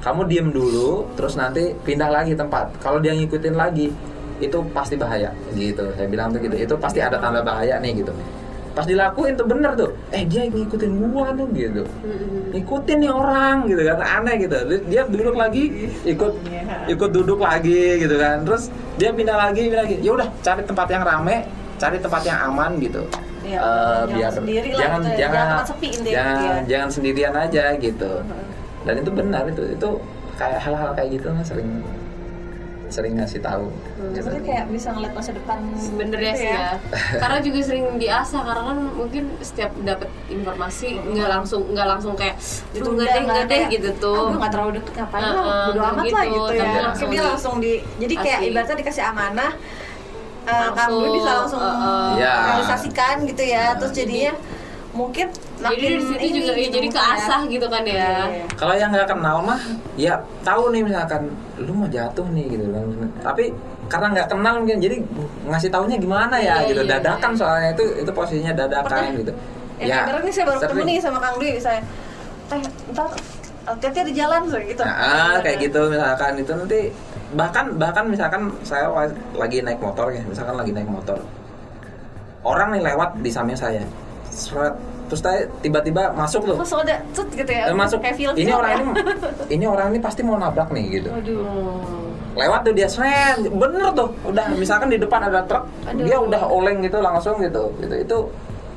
[0.00, 2.70] kamu diem dulu terus nanti pindah lagi tempat.
[2.78, 3.90] Kalau dia ngikutin lagi
[4.40, 5.90] itu pasti bahaya gitu.
[5.98, 8.14] Saya bilang tuh gitu itu pasti ada tanda bahaya nih gitu
[8.70, 9.90] pas dilakuin tuh bener tuh.
[10.14, 11.82] Eh dia ngikutin gua tuh gitu.
[12.54, 13.98] Ngikutin nih orang gitu kan.
[13.98, 14.56] Aneh gitu.
[14.86, 16.32] Dia duduk lagi ikut
[16.86, 18.46] ikut duduk lagi gitu kan.
[18.46, 19.96] Terus dia pindah lagi pindah lagi.
[20.02, 21.36] Ya udah cari tempat yang rame
[21.80, 23.02] cari tempat yang aman gitu.
[23.40, 25.16] Iya, Eh, jangan biar sendiri lah jangan gitu ya.
[25.18, 26.54] jangan Jangan sepi intinya, jangan, iya.
[26.68, 28.12] jangan sendirian aja gitu.
[28.84, 29.88] Dan itu benar itu itu
[30.36, 31.68] kayak hal-hal kayak gitu sering
[32.90, 34.20] sering ngasih tahu gitu.
[34.20, 36.68] Sebenarnya kayak bisa ngeliat masa depan sebenarnya gitu sih ya
[37.16, 42.36] karena juga sering diasah karena kan mungkin setiap dapat informasi nggak langsung nggak langsung kayak
[42.70, 45.80] itu nggak deh nggak deh gitu tuh gue nggak terlalu deket ngapain Heeh, lah bodo
[45.86, 48.48] amat gitu, lah gitu ya tapi mungkin langsung dia di- langsung di jadi kayak Asli.
[48.50, 49.52] ibaratnya dikasih amanah
[50.40, 52.08] eh, Langsung, kamu bisa langsung heeh.
[52.18, 52.34] Ya.
[52.44, 54.32] realisasikan gitu ya terus jadinya
[54.90, 55.30] mungkin
[55.62, 56.98] jadi dari situ ini juga ya, gitu jadi mungkin ya.
[56.98, 57.94] keasah gitu kan ya.
[57.94, 58.44] Iya.
[58.58, 59.60] kalau yang nggak kenal mah
[59.94, 61.22] ya tahu nih misalkan
[61.62, 62.84] lu mau jatuh nih gitu kan.
[63.22, 63.44] Tapi
[63.86, 64.96] karena nggak kenal mungkin jadi
[65.46, 66.82] ngasih taunya gimana ya Iya, gitu.
[66.86, 69.18] iya, dadakan soalnya itu itu posisinya dadakan Pernah.
[69.18, 69.32] gitu.
[69.80, 71.80] Ya, ibaratnya nih saya baru ketemu nih sama Kang Dwi saya
[72.50, 73.06] teh ntar
[73.70, 74.82] hati-hati di jalan so, gitu.
[74.82, 76.80] Nah, ah, kayak gitu misalkan itu nanti
[77.30, 78.90] bahkan bahkan misalkan saya
[79.38, 81.22] lagi naik motor ya misalkan lagi naik motor.
[82.42, 83.86] Orang nih lewat di samping saya
[84.30, 84.74] Seret.
[85.06, 85.26] terus
[85.58, 88.78] tiba-tiba masuk tuh terus ada cut gitu ya Eh, masuk kayak film ini orang ya.
[88.78, 88.90] ini
[89.58, 91.82] ini orang ini pasti mau nabrak nih gitu Aduh.
[92.32, 96.06] lewat tuh dia seret bener tuh udah misalkan di depan ada truk Aduh.
[96.06, 98.18] dia udah oleng gitu langsung gitu gitu itu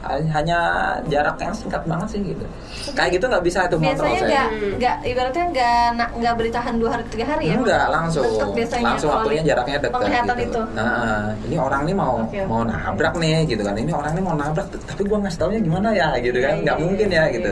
[0.03, 0.59] hanya
[1.07, 2.45] jarak yang singkat banget sih gitu.
[2.91, 7.25] Kayak gitu nggak bisa itu biasanya nggak nggak ibaratnya nggak nggak bertahan dua hari tiga
[7.31, 7.55] hari ya?
[7.55, 8.23] Enggak langsung.
[8.51, 10.47] Biasanya langsung waktunya jaraknya dekat penglihatan gitu.
[10.51, 10.61] itu.
[10.75, 12.49] Nah, ini orang nih mau Oke, oke.
[12.51, 13.75] mau nabrak nih gitu kan.
[13.79, 16.53] Ini orang nih mau nabrak tapi gua ngasih taunya gimana ya gitu kan.
[16.59, 17.35] Iya, nggak iya, mungkin ya iya.
[17.35, 17.51] gitu.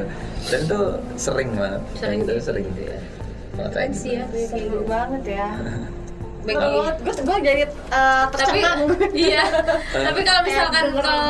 [0.51, 0.79] Dan itu
[1.15, 1.81] sering banget.
[1.95, 2.65] Sering gitu sering.
[2.71, 2.83] Gitu.
[2.91, 5.47] ya sih ya seru banget ya
[6.41, 8.79] Banget gue gue jadi uh, tapi tercengang
[9.13, 9.43] iya.
[10.09, 11.29] Tapi kalau misalkan kalau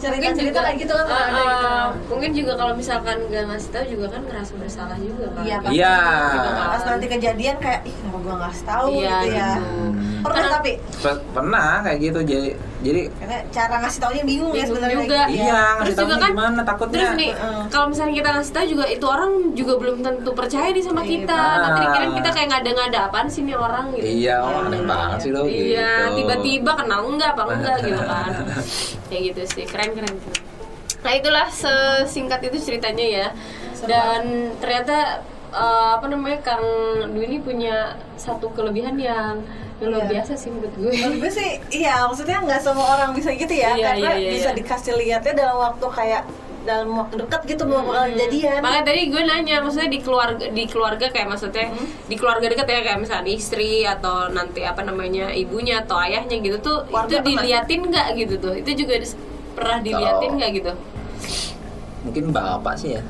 [0.00, 1.66] cerita mungkin cerita juga kayak gitu kan uh, gitu.
[1.68, 5.42] uh, mungkin juga kalau misalkan nggak ngasih tahu juga kan ngerasa bersalah juga kan.
[5.44, 5.70] Iya, Pak.
[5.76, 5.96] Iya.
[6.56, 8.86] pas nanti kejadian kayak ih kenapa gue nggak tahu?
[8.88, 9.48] Iya, gitu ya.
[9.52, 9.66] gitu.
[10.24, 10.48] pernah.
[10.48, 10.72] tapi?
[10.80, 12.20] Pe- pernah kayak gitu.
[12.24, 12.48] Jadi
[12.78, 15.02] jadi karena cara ngasih taunya bingung, ya Bingung sebenarnya juga.
[15.02, 15.26] gitu ya.
[15.26, 17.62] iya ngasih Terus juga taunya kan gimana takutnya Terus nih, Heeh.
[17.68, 21.10] kalau misalnya kita ngasih tahu juga itu orang juga belum tentu percaya nih sama Iya,
[21.10, 21.38] kita.
[21.40, 21.58] benar.
[21.60, 24.06] Nanti dikira kita kayak ngada-ngada apaan sih nih orang gitu.
[24.06, 26.16] iya oh, aneh banget sih lo Iya, gitu.
[26.16, 28.30] tiba-tiba kenal enggak apa enggak gitu kan.
[29.06, 30.14] Kayak gitu sih, keren-keren.
[30.98, 33.28] Nah, itulah sesingkat itu ceritanya ya.
[33.80, 34.22] Dan
[34.58, 36.62] ternyata eh, apa namanya Kang
[37.08, 37.76] Dwi ini punya
[38.14, 39.42] satu kelebihan yang
[39.80, 40.10] luar Iya.
[40.10, 40.90] biasa sih menurut gue.
[40.90, 44.30] Menurut gue sih, iya maksudnya nggak semua orang bisa gitu ya, Iya, karena iya, iya,
[44.32, 44.56] bisa iya.
[44.56, 46.22] dikasih lihatnya dalam waktu kayak
[46.60, 48.60] dalam waktu dekat gitu belum bakal jadian.
[48.60, 51.86] Makanya tadi gue nanya, maksudnya di keluarga di keluarga kayak maksudnya Hmm.
[52.04, 56.58] di keluarga dekat ya kayak misalnya istri atau nanti apa namanya ibunya atau ayahnya gitu
[56.58, 58.52] tuh Keluarga itu diliatin nggak gitu tuh?
[58.52, 58.94] Itu juga
[59.54, 60.36] pernah diliatin Oh.
[60.36, 60.72] nggak gitu?
[61.98, 63.02] mungkin bapak sih ya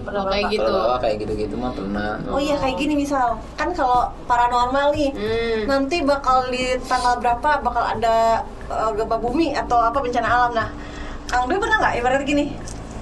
[0.00, 0.64] Pernah kayak gitu.
[0.64, 5.10] kalau kayak gitu gitu mah pernah Oh iya kayak gini misal, kan kalau paranormal nih,
[5.12, 5.60] Hmm.
[5.66, 10.52] nanti bakal di tanggal berapa bakal ada uh, gempa bumi atau apa bencana alam.
[10.52, 10.68] Nah,
[11.26, 12.56] Kang Dwi pernah nggak ibarat gini?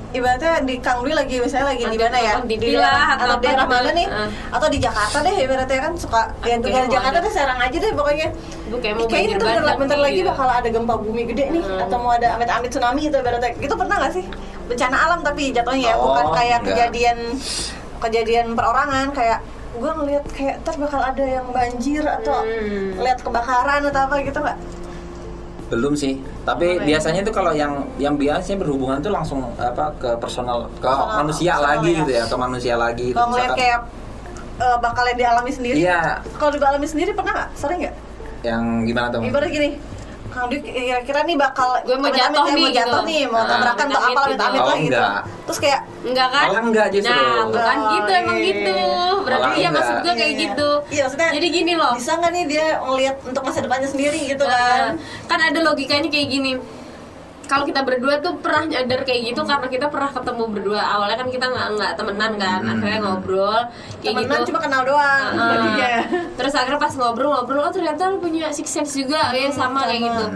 [0.09, 2.35] Ibaratnya di Kang Dwi lagi misalnya lagi di mana ya?
[2.41, 3.75] Di lah, daerah, atau daerah gitu.
[3.77, 4.07] mana nih?
[4.09, 4.29] Ah.
[4.57, 7.93] Atau di Jakarta deh ibaratnya kan suka ya tinggal di Jakarta deh Serang aja deh
[7.93, 8.29] pokoknya.
[8.69, 10.29] Kayaknya banjir bentar, bentar nih, lagi gitu.
[10.33, 11.83] bakal ada gempa bumi gede nih Hmm.
[11.85, 13.53] atau mau ada amit-amit tsunami gitu ibaratnya.
[13.61, 14.25] Itu pernah nggak sih?
[14.69, 16.69] Bencana alam tapi jatuhnya ya, Oh, bukan kayak enggak.
[16.69, 17.19] kejadian
[17.99, 19.39] kejadian perorangan kayak
[19.71, 22.95] gue ngeliat kayak ntar bakal ada yang banjir atau Hmm.
[22.97, 24.59] lihat kebakaran atau apa gitu nggak?
[25.69, 26.85] belum sih tapi ya?
[26.87, 31.53] biasanya itu kalau yang yang biasanya berhubungan tuh langsung apa ke personal ke Personal- manusia
[31.53, 31.99] personal lagi ya.
[31.99, 33.81] gitu ya ke manusia lagi Kalau ngeliat Misalkan- kayak
[34.59, 36.01] eh, bakalan dialami sendiri Iya.
[36.35, 37.97] kalau dialami sendiri pernah nggak sering nggak
[38.41, 39.21] Yang gimana tuh?
[39.21, 39.69] ibarat gini
[40.29, 43.09] Kang Dwi kira-kira nih bakal Gue mau amit-amit jatuh ya, nih, mau jatuh gitu.
[43.09, 44.39] nih mau Nah, tabrakan atau apa amit-amit gitu.
[44.61, 45.21] lah Oh, gitu enggak.
[45.43, 46.45] terus kayak Enggak kan?
[46.47, 47.11] Malah enggak justru.
[47.13, 48.47] Nah, bukan Oh, gitu emang iya.
[48.47, 48.77] gitu.
[49.21, 50.05] Berarti Malah iya maksud enggak.
[50.05, 50.41] gue kayak Iya.
[50.41, 50.69] gitu.
[50.89, 51.93] Iya, maksudnya Jadi gini loh.
[51.93, 54.93] bisa nggak nih dia ngelihat untuk masa depannya sendiri gitu Nah, kan
[55.27, 56.53] kan ada logikanya kayak gini
[57.49, 61.29] kalau kita berdua tuh pernah nyadar kayak gitu karena kita pernah ketemu berdua awalnya kan
[61.29, 62.73] kita nggak nggak temenan kan Hmm.
[62.75, 63.61] akhirnya ngobrol
[63.99, 65.91] kayak temenan gitu cuma kenal doang jadinya
[66.35, 70.07] terus akhirnya pas ngobrol-ngobrol oh ternyata lu punya six sense juga ya sama kayak sama.
[70.07, 70.27] gitu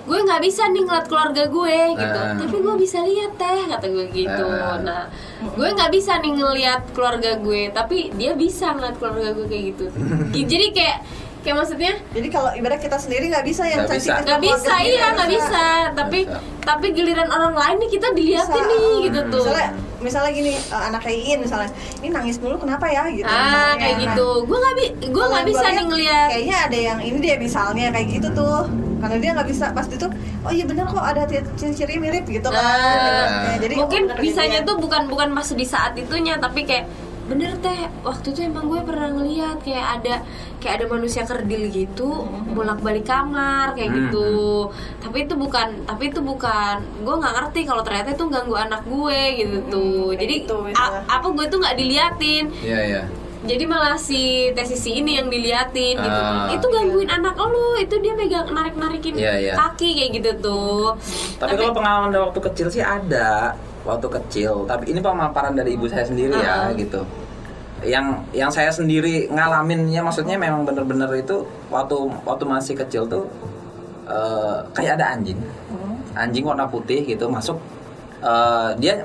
[0.00, 2.34] gue nggak bisa nih ngeliat keluarga gue gitu Ah.
[2.34, 4.74] tapi gue bisa lihat teh kata gue gitu Ah.
[4.78, 5.02] nah
[5.40, 9.86] gue nggak bisa nih ngeliat keluarga gue tapi dia bisa ngeliat keluarga gue kayak gitu
[10.50, 10.98] jadi kayak
[11.40, 11.92] kayak maksudnya?
[12.10, 14.04] Jadi kalau ibarat kita sendiri nggak bisa yang Nggak bisa.
[14.06, 15.64] sensitif nggak bisa iya nggak bisa.
[15.92, 16.38] tapi bisa.
[16.60, 18.70] tapi giliran orang lain nih kita diliatin Bisa.
[18.70, 19.42] nih gitu tuh.
[19.42, 19.68] Misalnya
[20.00, 23.04] misalnya gini eh, anak kayak Iin misalnya ini nangis mulu kenapa ya?
[23.06, 23.74] Gitu ah misalnya.
[23.76, 24.28] kayak Nah, gitu.
[24.44, 26.28] Gue nggak bi gue nggak bisa gua nih lihat, ngeliat.
[26.30, 28.60] kayaknya ada yang ini dia misalnya kayak gitu tuh.
[29.00, 31.24] Karena dia nggak bisa pasti tuh oh iya bener kok ada
[31.56, 32.60] ciri-ciri mirip gitu kan.
[32.60, 36.84] Nah, Ya, jadi mungkin oh, bisanya tuh bukan bukan pas di saat itunya tapi kayak
[37.30, 37.80] bener teh.
[38.02, 40.14] Waktu itu emang gue pernah ngeliat kayak ada
[40.58, 43.98] kayak ada manusia kerdil gitu bolak balik kamar kayak Hmm.
[44.02, 44.68] gitu.
[44.98, 49.20] tapi itu bukan tapi itu bukan gue nggak ngerti kalau ternyata itu ganggu anak gue
[49.38, 50.06] gitu tuh.
[50.12, 50.68] jadi gitu,
[51.06, 52.44] apa gue tuh nggak diliatin.
[52.60, 53.02] Iya iya.
[53.40, 54.20] jadi malah si
[54.52, 56.20] tesisi ini yang diliatin gitu.
[56.20, 56.52] Ah.
[56.52, 59.52] itu gangguin anak lo itu dia megang narik narikin Iya, iya.
[59.56, 60.92] kaki kayak gitu tuh.
[61.38, 63.56] Tapi kalau pengalaman waktu kecil sih ada
[63.90, 64.64] waktu kecil.
[64.64, 66.78] Tapi ini pemaparan dari ibu saya sendiri ya Uh-uh.
[66.78, 67.00] gitu.
[67.82, 73.24] Yang yang saya sendiri ngalaminnya maksudnya memang bener-bener itu waktu waktu masih kecil tuh
[74.06, 75.38] eh, kayak ada anjing,
[76.14, 77.56] anjing warna putih gitu masuk.
[78.20, 79.00] eh, dia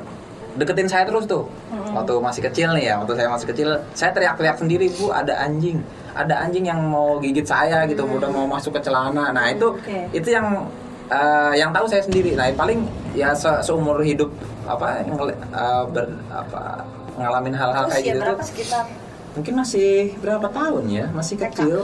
[0.56, 1.48] deketin saya terus tuh
[1.92, 5.80] waktu masih kecil nih ya waktu saya masih kecil saya teriak-teriak sendiri bu ada anjing
[6.12, 10.08] ada anjing yang mau gigit saya gitu udah mau masuk ke celana nah itu Oke.
[10.12, 10.68] itu yang
[11.08, 14.32] eh, yang tahu saya sendiri nah paling ya se- seumur hidup
[14.66, 16.64] apa eh, ber, apa
[17.16, 18.86] ngalamin hal-hal Terus kayak ya gitu berapa tuh sekitar
[19.32, 21.44] mungkin masih berapa tahun ya masih TK?
[21.50, 21.80] kecil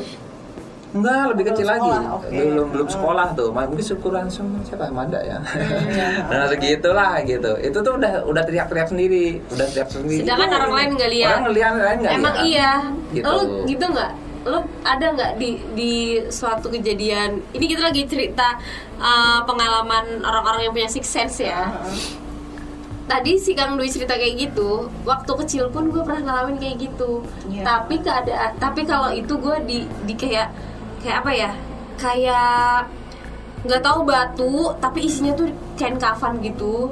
[0.91, 2.27] enggak lebih Belum kecil lagi sekolah, oke.
[2.29, 2.95] belum belum Hmm.
[2.99, 6.07] sekolah tuh mungkin syukuran sama siapa Manda ya iya.
[6.29, 10.89] nah segitulah gitu itu tuh udah udah teriak-teriak sendiri udah teriak sendiri sedangkan orang lain
[10.93, 12.43] nggak lihat orang ngeliat lain nggak Emang lihat.
[12.45, 12.71] iya.
[13.09, 13.23] Gitu.
[13.23, 14.11] Lo gitu nggak?
[14.41, 15.93] Lo ada nggak di di
[16.27, 17.39] suatu kejadian?
[17.51, 18.59] Ini kita lagi cerita
[18.97, 21.71] uh, pengalaman orang-orang yang punya six sense ya.
[23.09, 24.87] Tadi si Kang Dwi cerita kayak gitu.
[25.03, 27.25] Waktu kecil pun gue pernah ngalamin kayak gitu.
[27.49, 27.63] Iya.
[27.65, 30.47] Tapi keadaan, tapi kalau itu gue di di kayak
[31.03, 31.51] kayak apa ya?
[31.99, 32.87] Kayak
[33.61, 36.89] nggak tahu batu, tapi isinya tuh kain kafan gitu.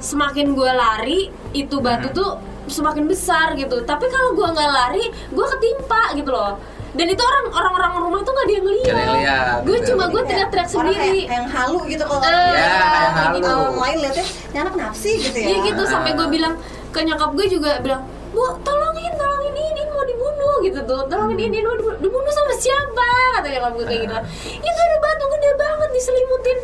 [0.00, 2.36] Semakin gue lari, itu batu tuh
[2.68, 3.82] semakin besar gitu.
[3.82, 6.56] Tapi kalau gue nggak lari, gue ketimpa gitu loh.
[6.96, 9.14] Dan itu orang orang-orang rumah tuh nggak ada yang yang ngeliat.
[9.14, 11.20] lihat, Gue cuma gue teriak-teriak orang sendiri.
[11.20, 13.36] kayak, yang halu gitu kalau Eh, Ya, kayak halu.
[13.36, 13.52] gitu.
[13.52, 15.46] orang lain lihatnya ini anak nafsi gitu ya.
[15.46, 15.88] Iya gitu Ah.
[15.88, 16.54] sampai gue bilang
[16.88, 21.00] ke nyokap gue juga bilang bu tolongin tolongin ini mau dibunuh gitu tuh.
[21.06, 23.08] Tolongin ini mau dibunuh, sama siapa?
[23.34, 24.16] kata nyokap gue kayak gitu.
[24.58, 26.58] Ya gak ada batu gede banget diselimutin.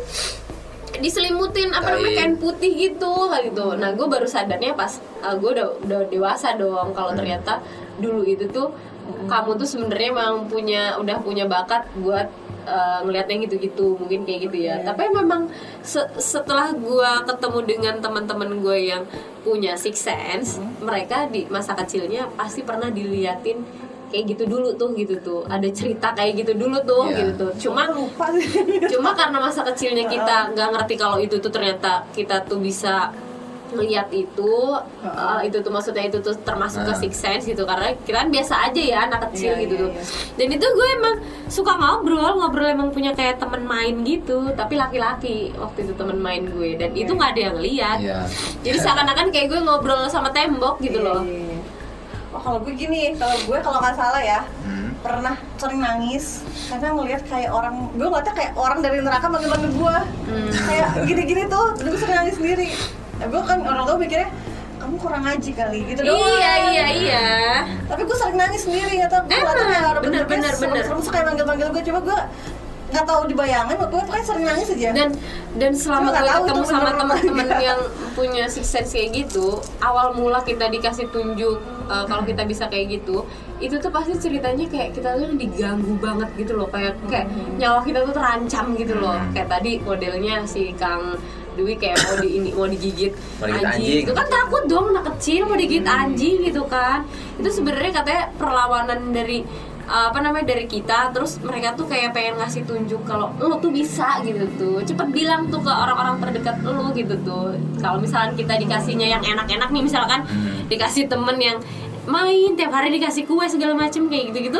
[0.95, 3.65] Diselimutin apa namanya kain putih gitu kayak gitu.
[3.75, 7.59] Nah gue baru sadarnya pas uh, gue udah udah dewasa dong kalau ternyata
[7.95, 8.69] dulu itu tuh
[9.25, 12.27] kamu tuh sebenarnya emang punya udah punya bakat buat
[12.63, 14.79] uh, ngelihatnya gitu-gitu mungkin kayak gitu ya.
[14.81, 19.03] Tapi memang se- setelah gue ketemu dengan teman-teman gue yang
[19.43, 23.59] punya six sense mereka di masa kecilnya pasti pernah diliatin
[24.07, 25.41] kayak gitu dulu tuh gitu tuh.
[25.49, 27.17] Ada cerita kayak gitu dulu tuh Iya.
[27.17, 27.51] gitu tuh.
[27.59, 28.29] Cuma lupa
[28.87, 33.09] cuma karena masa kecilnya kita nggak ngerti kalau itu tuh ternyata kita tuh bisa
[33.73, 34.53] ngeliat itu
[35.01, 36.99] uh, itu tuh maksudnya itu tuh termasuk ke Nah.
[36.99, 39.89] six sense gitu karena kita kan biasa aja ya anak kecil Iya, gitu iya, tuh
[39.91, 40.03] iya.
[40.35, 41.15] dan itu gue emang
[41.47, 46.45] suka ngobrol ngobrol emang punya kayak temen main gitu tapi laki-laki waktu itu temen main
[46.45, 48.19] gue dan itu nggak ada yang lihat Iya.
[48.61, 51.59] jadi seakan-akan kayak gue ngobrol sama tembok gitu Iya, loh iya, iya.
[52.29, 54.89] Oh kalau gue gini, kalau gue kalau nggak salah ya Hmm.
[54.99, 59.97] pernah sering nangis karena ngelihat kayak orang, gue ngeliatnya kayak orang dari neraka manggil-manggil gue,
[60.25, 60.49] Hmm.
[60.65, 62.73] kayak gini-gini tuh, gue sering nangis sendiri.
[63.23, 64.29] Nah, gue kan orang tua mikirnya
[64.83, 66.19] kamu kurang ngaji kali gitu doang.
[66.19, 67.25] iya iya iya.
[67.87, 69.55] Tapi gue sering nangis sendiri ya, tapi gue Emang,
[69.95, 70.83] orang bener, bener, bener.
[70.83, 72.19] serem kayak manggil-manggil gue, coba gue
[72.93, 74.89] nggak tahu dibayangin, waktu itu kayak sering nangis aja.
[74.93, 75.09] dan
[75.55, 77.79] dan selama gue ketemu sama bener teman-teman yang
[78.13, 81.57] punya six sense kayak gitu awal mula kita dikasih tunjuk
[81.89, 83.25] uh, kalau kita bisa kayak gitu
[83.63, 86.67] itu tuh pasti ceritanya kayak kita tuh diganggu banget gitu loh.
[86.67, 89.15] Kayak kayak nyawa kita tuh terancam gitu loh.
[89.31, 91.15] Kayak tadi modelnya si kang
[91.53, 94.01] Dwi kayak mau di ini mau digigit Mau digigit anjing.
[94.03, 97.05] itu kan takut dong anak kecil mau digigit anjing gitu kan.
[97.35, 99.45] Itu sebenarnya katanya perlawanan dari
[99.83, 101.11] apa namanya dari kita.
[101.11, 104.77] Terus mereka tuh kayak pengen ngasih tunjuk kalau lo tuh bisa gitu tuh.
[104.81, 107.51] Cepet bilang tuh ke orang-orang terdekat lo gitu tuh.
[107.77, 110.65] Kalau misalkan kita dikasihnya yang enak-enak nih misalkan Hmm.
[110.65, 111.57] dikasih temen yang
[112.03, 114.59] main tiap hari dikasih kue segala macem kayak gitu-gitu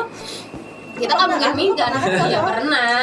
[1.03, 1.85] kita kan mungkin minta
[2.31, 2.97] ya pernah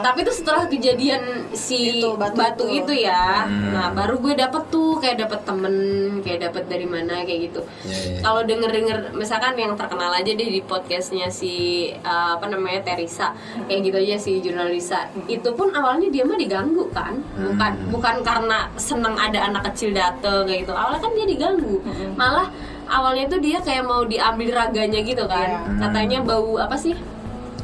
[0.00, 1.22] tapi itu setelah kejadian
[1.52, 2.92] si Itu, batu batu, itu.
[2.96, 3.44] itu, ya.
[3.46, 3.72] Hmm.
[3.76, 5.74] nah baru gue dapet tuh kayak dapet temen
[6.24, 7.60] kayak dapet dari mana kayak gitu.
[7.84, 8.20] Iya, iya.
[8.24, 13.32] kalau denger denger misalkan yang terkenal aja deh di podcastnya si uh, apa namanya Teresa
[13.68, 15.08] kayak gitu aja si jurnalisa.
[15.28, 17.20] Itu pun awalnya dia mah diganggu kan?
[17.36, 17.92] Bukan Hmm.
[17.92, 20.72] bukan karena seneng ada anak kecil dateng kayak gitu.
[20.74, 21.76] Awalnya kan dia diganggu.
[22.18, 22.48] Malah
[22.90, 25.48] awalnya tuh dia kayak mau diambil raganya gitu kan.
[25.50, 25.78] Iya.
[25.86, 26.94] katanya bau apa sih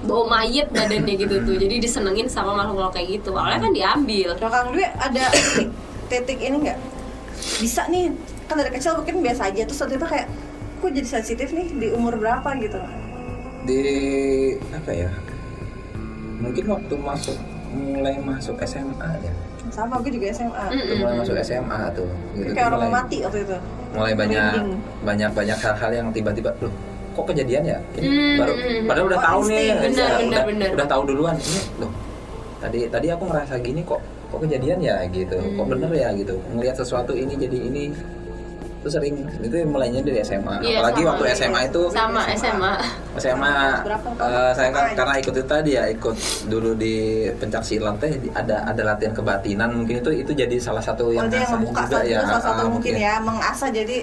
[0.06, 1.56] bau mayat badannya gitu tuh.
[1.58, 3.34] Jadi disenengin sama makhluk kayak gitu.
[3.34, 4.28] Awalnya kan diambil.
[4.38, 5.68] Kalau Kang Dwi ada titik,
[6.08, 6.78] titik ini nggak?
[7.60, 8.14] Bisa nih,
[8.46, 9.62] kan dari kecil mungkin biasa aja.
[9.66, 10.26] Terus tiba-tiba kayak
[10.80, 11.68] kok jadi sensitif nih?
[11.74, 12.78] Di umur berapa gitu?
[13.66, 13.82] Di
[14.70, 15.10] apa ya?
[16.40, 17.36] Mungkin waktu masuk
[17.74, 19.34] mulai masuk SMA ya.
[19.66, 22.06] Sama gue juga SMA Waktu mulai masuk SMA tuh.
[22.38, 23.58] Gitu kayak orang mulai, mati waktu itu.
[23.96, 24.52] mulai banyak
[25.00, 26.72] banyak banyak hal-hal yang tiba-tiba loh
[27.16, 29.82] kok kejadian ya ini Hmm, baru hmm, padahal udah Oh, tahu nih insting.
[29.88, 30.68] Benar, udah, benar.
[30.74, 31.92] udah tahu duluan ini loh
[32.56, 35.56] tadi tadi aku ngerasa gini kok kok kejadian ya gitu Hmm.
[35.56, 37.84] kok bener ya gitu ngelihat sesuatu ini jadi ini
[38.76, 41.10] itu sering itu mulainya dari SMA Iya, apalagi sama.
[41.10, 42.72] waktu SMA itu sama SMA
[43.16, 44.08] SMA Berapa?
[44.14, 46.94] eh, saya kan karena ikut itu tadi ya ikut dulu di
[47.32, 51.26] pencak silat teh ada ada latihan kebatinan mungkin itu itu jadi salah satu Oh, yang
[51.26, 53.96] itu yang membuka juga salah, ya salah satu ah, mungkin ya mengasah jadi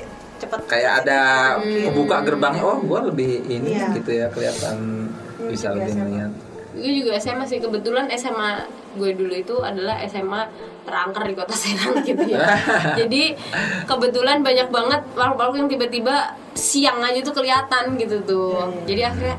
[0.44, 1.20] cepet kayak ada
[1.58, 1.84] Hmm.
[1.88, 3.96] kebuka gerbangnya oh gua lebih ini Iya.
[3.96, 5.08] gitu ya kelihatan
[5.44, 6.32] bisa juga lebih melihat
[6.74, 8.66] gue juga SMA sih kebetulan SMA
[8.98, 10.42] gue dulu itu adalah SMA
[10.84, 12.50] terangker di kota Serang gitu ya.
[13.00, 13.38] Jadi
[13.86, 16.16] kebetulan banyak banget makhluk-makhluk yang tiba-tiba
[16.54, 18.74] siang aja tuh kelihatan gitu tuh.
[18.84, 19.38] Jadi akhirnya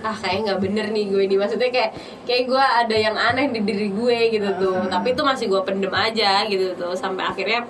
[0.00, 1.36] ah kayak nggak bener nih gue ini.
[1.36, 1.90] Maksudnya kayak
[2.24, 4.80] kayak gue ada yang aneh di diri gue gitu tuh.
[4.88, 7.60] Tapi itu masih gue pendem aja gitu tuh sampai akhirnya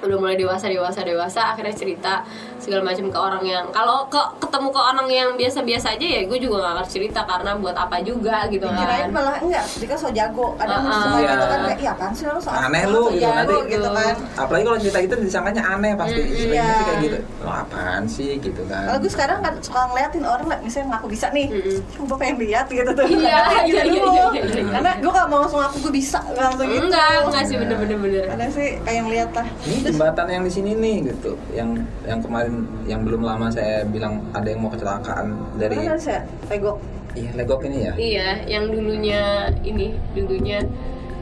[0.00, 2.24] udah mulai dewasa dewasa dewasa akhirnya cerita
[2.56, 6.38] segala macam ke orang yang kalau ke ketemu ke orang yang biasa-biasa aja ya gue
[6.38, 10.08] juga gak akan cerita karena buat apa juga gitu kirain kan malah enggak dia so
[10.10, 10.52] jago.
[10.54, 10.92] Ada Uh-uh.
[10.94, 11.30] suka Iya.
[11.30, 13.88] gitu kan kayak iya apaan sih lo so aneh so lu gitu jago nanti gitu
[13.90, 14.14] kan.
[14.36, 16.64] apalagi kalau cerita itu disangkanya aneh pasti Mm, iya.
[16.68, 17.18] sih kayak gitu.
[17.40, 18.30] Lo apaan sih?
[18.38, 18.82] gitu kan.
[18.86, 22.06] Kalau gue sekarang kan suka ngeliatin orang lah misalnya ngaku bisa nih Mm-mm.
[22.06, 23.06] gue pengen lihat gitu tuh.
[23.06, 24.64] Iya, iya, gitu iya, iya, iya, iya.
[24.70, 26.84] karena gue gak mau langsung ngaku gue bisa langsung gitu.
[26.86, 29.46] Enggak enggak sih bener-bener bener sih kayak ngeliat lah
[29.90, 31.32] jembatan yang di sini nih gitu.
[31.50, 31.70] Yang
[32.02, 36.14] yang kemarin yang belum lama saya bilang ada yang mau kecelakaan dari Mana sih
[36.46, 36.78] pegok
[37.12, 37.92] iya legok ini ya?
[37.92, 39.22] Iya yang dulunya
[39.60, 40.62] ini dulunya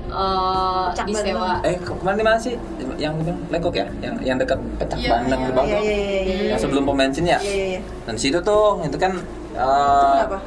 [0.06, 1.60] eh Pecak disewa.
[1.62, 2.54] Eh ke- kemarin di mana sih?
[2.96, 3.14] Yang
[3.48, 3.86] legok ya?
[3.98, 5.84] Yang yang dekat pecak Iya, bandeng iya, di bawah iya tuh.
[5.84, 7.38] iya iya iya yang sebelum pom bensin ya?
[7.38, 10.38] Iya iya dan di situ tuh itu kan Itu eh, kenapa?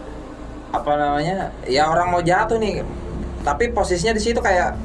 [0.71, 1.38] apa namanya?
[1.65, 2.81] Ya orang mau jatuh nih.
[3.41, 4.77] Tapi posisinya di situ kayak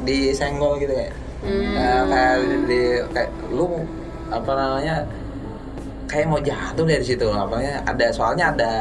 [0.00, 1.70] disenggol gitu kayak Hmm.
[1.70, 3.66] Kayak- kayak di kayak lu
[4.28, 4.96] apa namanya
[6.04, 8.72] kayak mau jatuh dari situ apanya ada soalnya ada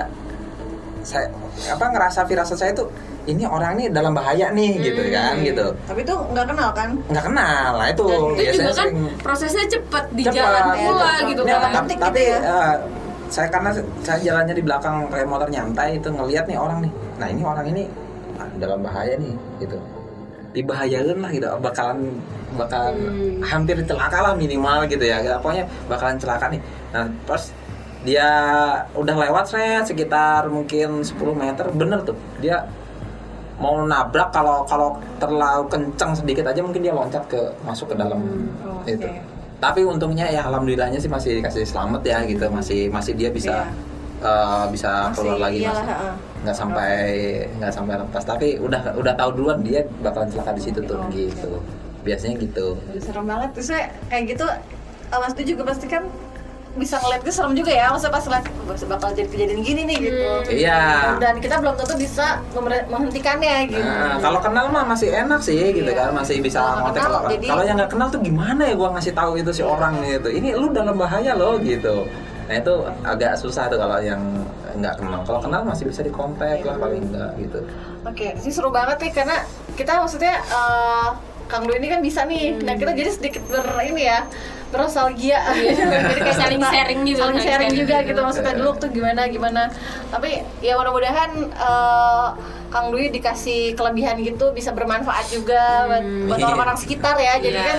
[1.01, 1.27] saya
[1.67, 2.89] apa ngerasa firasat saya tuh
[3.25, 5.67] ini orang nih dalam bahaya nih gitu kan gitu.
[5.83, 6.89] Tapi itu nggak kenal kan?
[7.05, 10.73] Nggak kenal lah itu Dan itu juga kan sering prosesnya cepet di Cepat, jalan ya,
[10.79, 11.27] pula cepat.
[11.27, 11.59] gitu Ini kan.
[11.59, 12.39] apa, Detik tapi gitu ya.
[12.39, 12.75] eh,
[13.27, 13.69] saya karena
[14.01, 16.91] saya jalannya di belakang kayak motor nyantai itu ngelihat nih orang nih.
[17.19, 17.83] Nah ini orang ini
[18.37, 19.75] ah, dalam bahaya nih gitu
[20.57, 21.45] dibahayain lah gitu.
[21.61, 21.99] Bakalan
[22.57, 23.39] bakalan Hmm.
[23.45, 25.21] hampir celaka lah minimal gitu ya.
[25.37, 26.61] Pokoknya bakalan celaka nih.
[26.91, 27.53] Nah pas
[28.01, 28.27] dia
[28.93, 31.69] udah lewat saya sekitar mungkin 10 meter.
[31.71, 32.65] Bener tuh dia
[33.57, 38.21] mau nabrak kalau kalau terlalu kencang sedikit aja mungkin dia loncat ke masuk ke dalam
[38.61, 39.05] Oh, itu.
[39.57, 42.45] Tapi untungnya ya alhamdulillahnya sih masih dikasih selamat ya gitu.
[42.49, 43.65] Masih masih dia bisa
[44.17, 46.13] eh, bisa keluar lagi iyalah, masih heeh.
[46.37, 46.91] Nggak sampai
[47.57, 48.23] nggak sampai lepas.
[48.23, 51.61] Tapi udah udah tahu duluan dia bakalan celaka di situ tuh Oh, gitu.
[52.01, 52.77] Biasanya gitu.
[52.97, 53.49] Serem banget.
[53.53, 54.45] Terus saya kayak gitu
[55.07, 56.05] eh, Mas Du juga pasti kan
[56.77, 57.89] bisa ngeliat itu serem juga ya.
[57.89, 60.29] Maksudnya pas ngeliat "Wah, bakal jadi kejadian gini nih gitu.
[60.53, 60.79] Iya.
[61.17, 62.37] Dan kita belum tentu bisa
[62.85, 63.81] menghentikannya gitu.
[63.81, 66.05] Nah, kalau kenal mah masih enak sih gitu Iya.
[66.05, 66.09] kan.
[66.13, 69.31] Masih bisa kenal, kalau jadi- kalau yang nggak kenal tuh gimana ya gua ngasih tahu
[69.35, 70.29] itu si orang gitu.
[70.29, 72.05] Ini lu dalam bahaya loh gitu.
[72.45, 72.73] Nah itu
[73.03, 74.21] agak susah tuh kalau yang
[74.77, 77.59] nggak kenal kalau kenal masih bisa dikontak lah paling enggak gitu
[78.07, 79.43] Oke, sih seru banget nih karena
[79.75, 81.09] kita maksudnya eh,
[81.47, 82.59] Kang Du ini kan bisa nih.
[82.59, 84.27] Nah, kita jadi sedikit ber ini ya,
[84.71, 85.39] bernostalgia.
[85.55, 88.07] jadi kayak Saling sharing gitu, Saling saling sharing sharing juga gitu.
[88.11, 89.61] gitu maksudnya dulu tuh gimana gimana.
[90.11, 92.27] Tapi ya mudah-mudahan eh,
[92.67, 97.35] Kang Dwi dikasih kelebihan gitu bisa bermanfaat juga buat, buat orang-orang sekitar ya.
[97.37, 97.65] Jadi Iya.
[97.65, 97.77] kan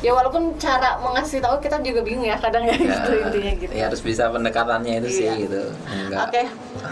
[0.00, 3.72] ya walaupun cara mengasih tahu kita juga bingung ya kadang ya, gitu intinya gitu.
[3.72, 5.34] ya harus bisa pendekatannya itu sih Iya.
[5.40, 6.42] gitu enggak Oke,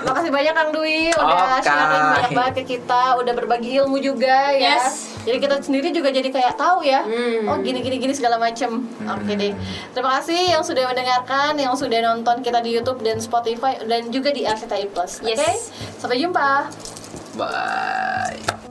[0.05, 1.63] makasih banyak Kang Dwi udah Oke.
[1.63, 4.77] sharing banyak banget ke kita, udah berbagi ilmu juga ya.
[4.77, 5.17] Yes.
[5.19, 7.45] Jadi kita sendiri juga jadi kayak tahu ya, Hmm.
[7.47, 8.89] oh gini gini gini segala macem.
[9.05, 9.53] Oke deh,
[9.93, 14.31] terima kasih yang sudah mendengarkan, yang sudah nonton kita di YouTube dan Spotify dan juga
[14.31, 15.21] di RCTI Plus.
[15.21, 15.69] Oke, Yes.
[15.97, 16.73] sampai jumpa.
[17.37, 18.33] バ
[18.65, 18.68] イ。